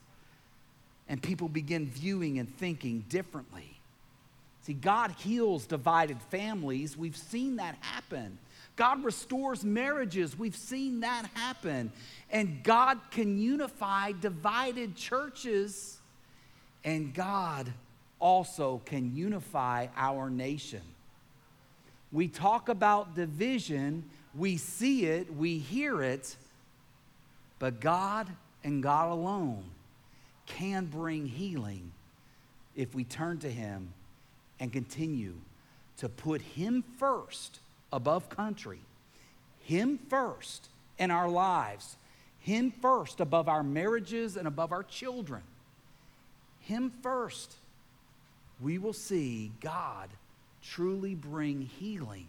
and 1.10 1.20
people 1.20 1.48
begin 1.48 1.86
viewing 1.86 2.38
and 2.38 2.56
thinking 2.58 3.04
differently. 3.08 3.76
See, 4.62 4.74
God 4.74 5.10
heals 5.18 5.66
divided 5.66 6.20
families. 6.30 6.96
We've 6.96 7.16
seen 7.16 7.56
that 7.56 7.76
happen. 7.80 8.38
God 8.76 9.04
restores 9.04 9.64
marriages. 9.64 10.38
We've 10.38 10.56
seen 10.56 11.00
that 11.00 11.26
happen. 11.34 11.90
And 12.30 12.62
God 12.62 12.98
can 13.10 13.38
unify 13.38 14.12
divided 14.20 14.94
churches. 14.96 15.99
And 16.84 17.12
God 17.14 17.72
also 18.18 18.80
can 18.84 19.14
unify 19.16 19.88
our 19.96 20.30
nation. 20.30 20.82
We 22.12 22.28
talk 22.28 22.68
about 22.68 23.14
division, 23.14 24.04
we 24.34 24.56
see 24.56 25.06
it, 25.06 25.34
we 25.34 25.58
hear 25.58 26.02
it, 26.02 26.36
but 27.58 27.80
God 27.80 28.28
and 28.64 28.82
God 28.82 29.10
alone 29.10 29.64
can 30.46 30.86
bring 30.86 31.26
healing 31.26 31.92
if 32.74 32.94
we 32.94 33.04
turn 33.04 33.38
to 33.38 33.50
Him 33.50 33.92
and 34.58 34.72
continue 34.72 35.34
to 35.98 36.08
put 36.08 36.40
Him 36.40 36.82
first 36.98 37.60
above 37.92 38.28
country, 38.28 38.80
Him 39.62 39.98
first 40.08 40.68
in 40.98 41.10
our 41.10 41.28
lives, 41.28 41.96
Him 42.40 42.72
first 42.82 43.20
above 43.20 43.48
our 43.48 43.62
marriages 43.62 44.36
and 44.36 44.48
above 44.48 44.72
our 44.72 44.82
children, 44.82 45.42
Him 46.60 46.92
first. 47.02 47.54
We 48.60 48.78
will 48.78 48.92
see 48.92 49.52
God 49.60 50.10
truly 50.62 51.14
bring 51.14 51.62
healing. 51.62 52.26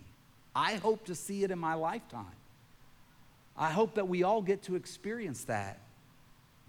I 0.55 0.75
hope 0.75 1.05
to 1.05 1.15
see 1.15 1.43
it 1.43 1.51
in 1.51 1.59
my 1.59 1.73
lifetime. 1.73 2.25
I 3.57 3.69
hope 3.69 3.95
that 3.95 4.07
we 4.07 4.23
all 4.23 4.41
get 4.41 4.63
to 4.63 4.75
experience 4.75 5.43
that. 5.45 5.79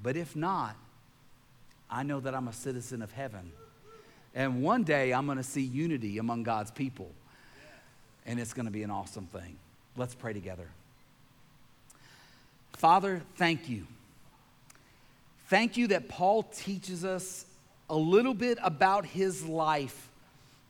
But 0.02 0.16
if 0.16 0.34
not, 0.34 0.76
I 1.90 2.02
know 2.02 2.20
that 2.20 2.34
I'm 2.34 2.48
a 2.48 2.52
citizen 2.52 3.02
of 3.02 3.12
heaven. 3.12 3.52
And 4.34 4.62
one 4.62 4.82
day 4.82 5.12
I'm 5.12 5.26
going 5.26 5.38
to 5.38 5.44
see 5.44 5.62
unity 5.62 6.18
among 6.18 6.42
God's 6.42 6.70
people. 6.70 7.10
And 8.26 8.40
it's 8.40 8.52
going 8.52 8.66
to 8.66 8.72
be 8.72 8.82
an 8.82 8.90
awesome 8.90 9.26
thing. 9.26 9.56
Let's 9.96 10.14
pray 10.14 10.32
together. 10.32 10.68
Father, 12.72 13.22
thank 13.36 13.68
you. 13.68 13.86
Thank 15.48 15.76
you 15.76 15.88
that 15.88 16.08
Paul 16.08 16.44
teaches 16.44 17.04
us 17.04 17.44
a 17.92 17.96
little 17.96 18.32
bit 18.32 18.58
about 18.62 19.04
his 19.04 19.44
life. 19.44 20.08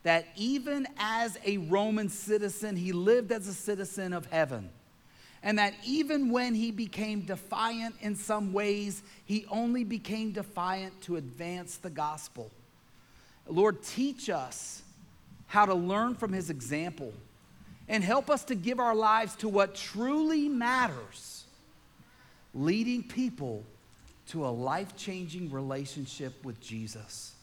That 0.03 0.27
even 0.37 0.89
as 0.99 1.39
a 1.47 1.59
Roman 1.59 2.09
citizen, 2.09 2.75
he 2.75 2.91
lived 2.91 3.31
as 3.31 3.47
a 3.47 3.55
citizen 3.55 4.13
of 4.13 4.27
heaven. 4.27 4.69
And 5.45 5.59
that 5.59 5.75
even 5.87 6.31
when 6.31 6.55
he 6.55 6.73
became 6.73 7.21
defiant 7.21 7.95
in 8.01 8.17
some 8.17 8.53
ways, 8.53 9.03
he 9.25 9.47
only 9.49 9.85
became 9.85 10.33
defiant 10.33 11.01
to 11.03 11.17
advance 11.17 11.77
the 11.77 11.91
gospel. 11.91 12.51
Lord, 13.47 13.83
teach 13.85 14.29
us 14.29 14.83
how 15.47 15.65
to 15.67 15.75
learn 15.75 16.17
from 16.17 16.33
his 16.33 16.51
example 16.51 17.13
and 17.89 18.03
help 18.03 18.31
us 18.31 18.43
to 18.45 18.57
give 18.57 18.81
our 18.81 18.95
lives 18.95 19.37
to 19.37 19.49
what 19.49 19.77
truly 19.77 20.49
matters, 20.49 21.45
leading 22.53 23.05
people 23.05 23.65
to 24.33 24.47
a 24.47 24.49
life 24.49 24.97
changing 24.97 25.51
relationship 25.51 26.43
with 26.43 26.59
Jesus. 26.59 27.35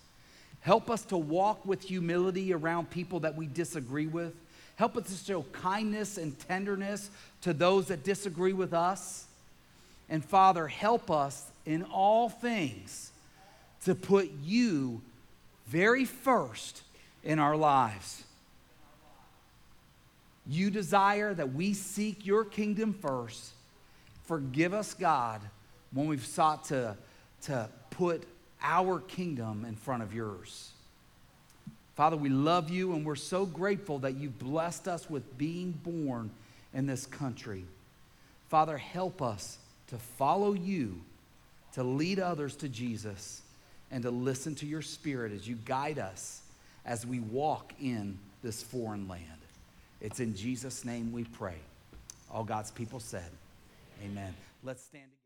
Help 0.62 0.90
us 0.90 1.04
to 1.06 1.18
walk 1.18 1.64
with 1.64 1.84
humility 1.84 2.52
around 2.52 2.90
people 2.90 3.20
that 3.22 3.36
we 3.36 3.46
disagree 3.46 4.08
with. 4.08 4.34
Help 4.76 4.98
us 4.98 5.06
to 5.06 5.24
show 5.24 5.44
kindness 5.52 6.18
and 6.18 6.38
tenderness 6.40 7.12
to 7.42 7.54
those 7.54 7.88
that 7.88 8.04
disagree 8.04 8.54
with 8.54 8.74
us. 8.74 9.28
And 10.10 10.26
Father, 10.26 10.68
help 10.68 11.12
us 11.12 11.46
in 11.64 11.84
all 11.84 12.28
things 12.28 13.12
to 13.86 13.94
put 13.94 14.32
you 14.44 15.02
very 15.68 16.06
first 16.06 16.82
in 17.24 17.38
our 17.38 17.56
lives. 17.56 18.24
You 20.48 20.72
desire 20.72 21.36
that 21.36 21.54
we 21.54 21.76
seek 21.76 22.26
your 22.26 22.44
kingdom 22.44 22.94
first. 22.94 23.52
Forgive 24.26 24.74
us, 24.74 24.96
God, 24.96 25.42
when 25.92 26.08
we've 26.08 26.26
sought 26.26 26.66
to, 26.66 26.96
to 27.44 27.70
put 27.90 28.24
our 28.62 29.00
kingdom 29.00 29.66
in 29.66 29.76
front 29.76 30.04
of 30.04 30.14
yours. 30.14 30.72
Father, 31.96 32.16
we 32.16 32.30
love 32.30 32.70
you 32.70 32.94
and 32.94 33.06
we're 33.06 33.16
so 33.16 33.46
grateful 33.46 34.00
that 34.00 34.16
you 34.16 34.30
blessed 34.30 34.88
us 34.88 35.10
with 35.10 35.38
being 35.38 35.72
born 35.72 36.30
in 36.74 36.88
this 36.88 37.06
country. 37.06 37.66
Father, 38.50 38.78
help 38.78 39.22
us 39.22 39.58
to 39.88 39.98
follow 39.98 40.54
you, 40.54 41.02
to 41.74 41.84
lead 41.84 42.20
others 42.20 42.56
to 42.58 42.70
Jesus, 42.70 43.42
and 43.92 44.04
to 44.04 44.12
listen 44.12 44.56
to 44.56 44.66
your 44.66 44.82
spirit 44.82 45.32
as 45.32 45.48
you 45.48 45.58
guide 45.66 46.00
us 46.00 46.42
as 46.86 47.06
we 47.06 47.20
walk 47.20 47.74
in 47.82 48.18
this 48.44 48.64
foreign 48.64 49.08
land. 49.08 49.24
It's 50.02 50.20
in 50.20 50.36
Jesus' 50.36 50.86
name 50.86 51.12
we 51.12 51.26
pray. 51.26 51.56
All 52.32 52.44
God's 52.44 52.72
people 52.72 53.00
said, 53.00 53.30
Amen. 54.04 54.34
Let's 54.64 54.84
stand. 54.84 55.19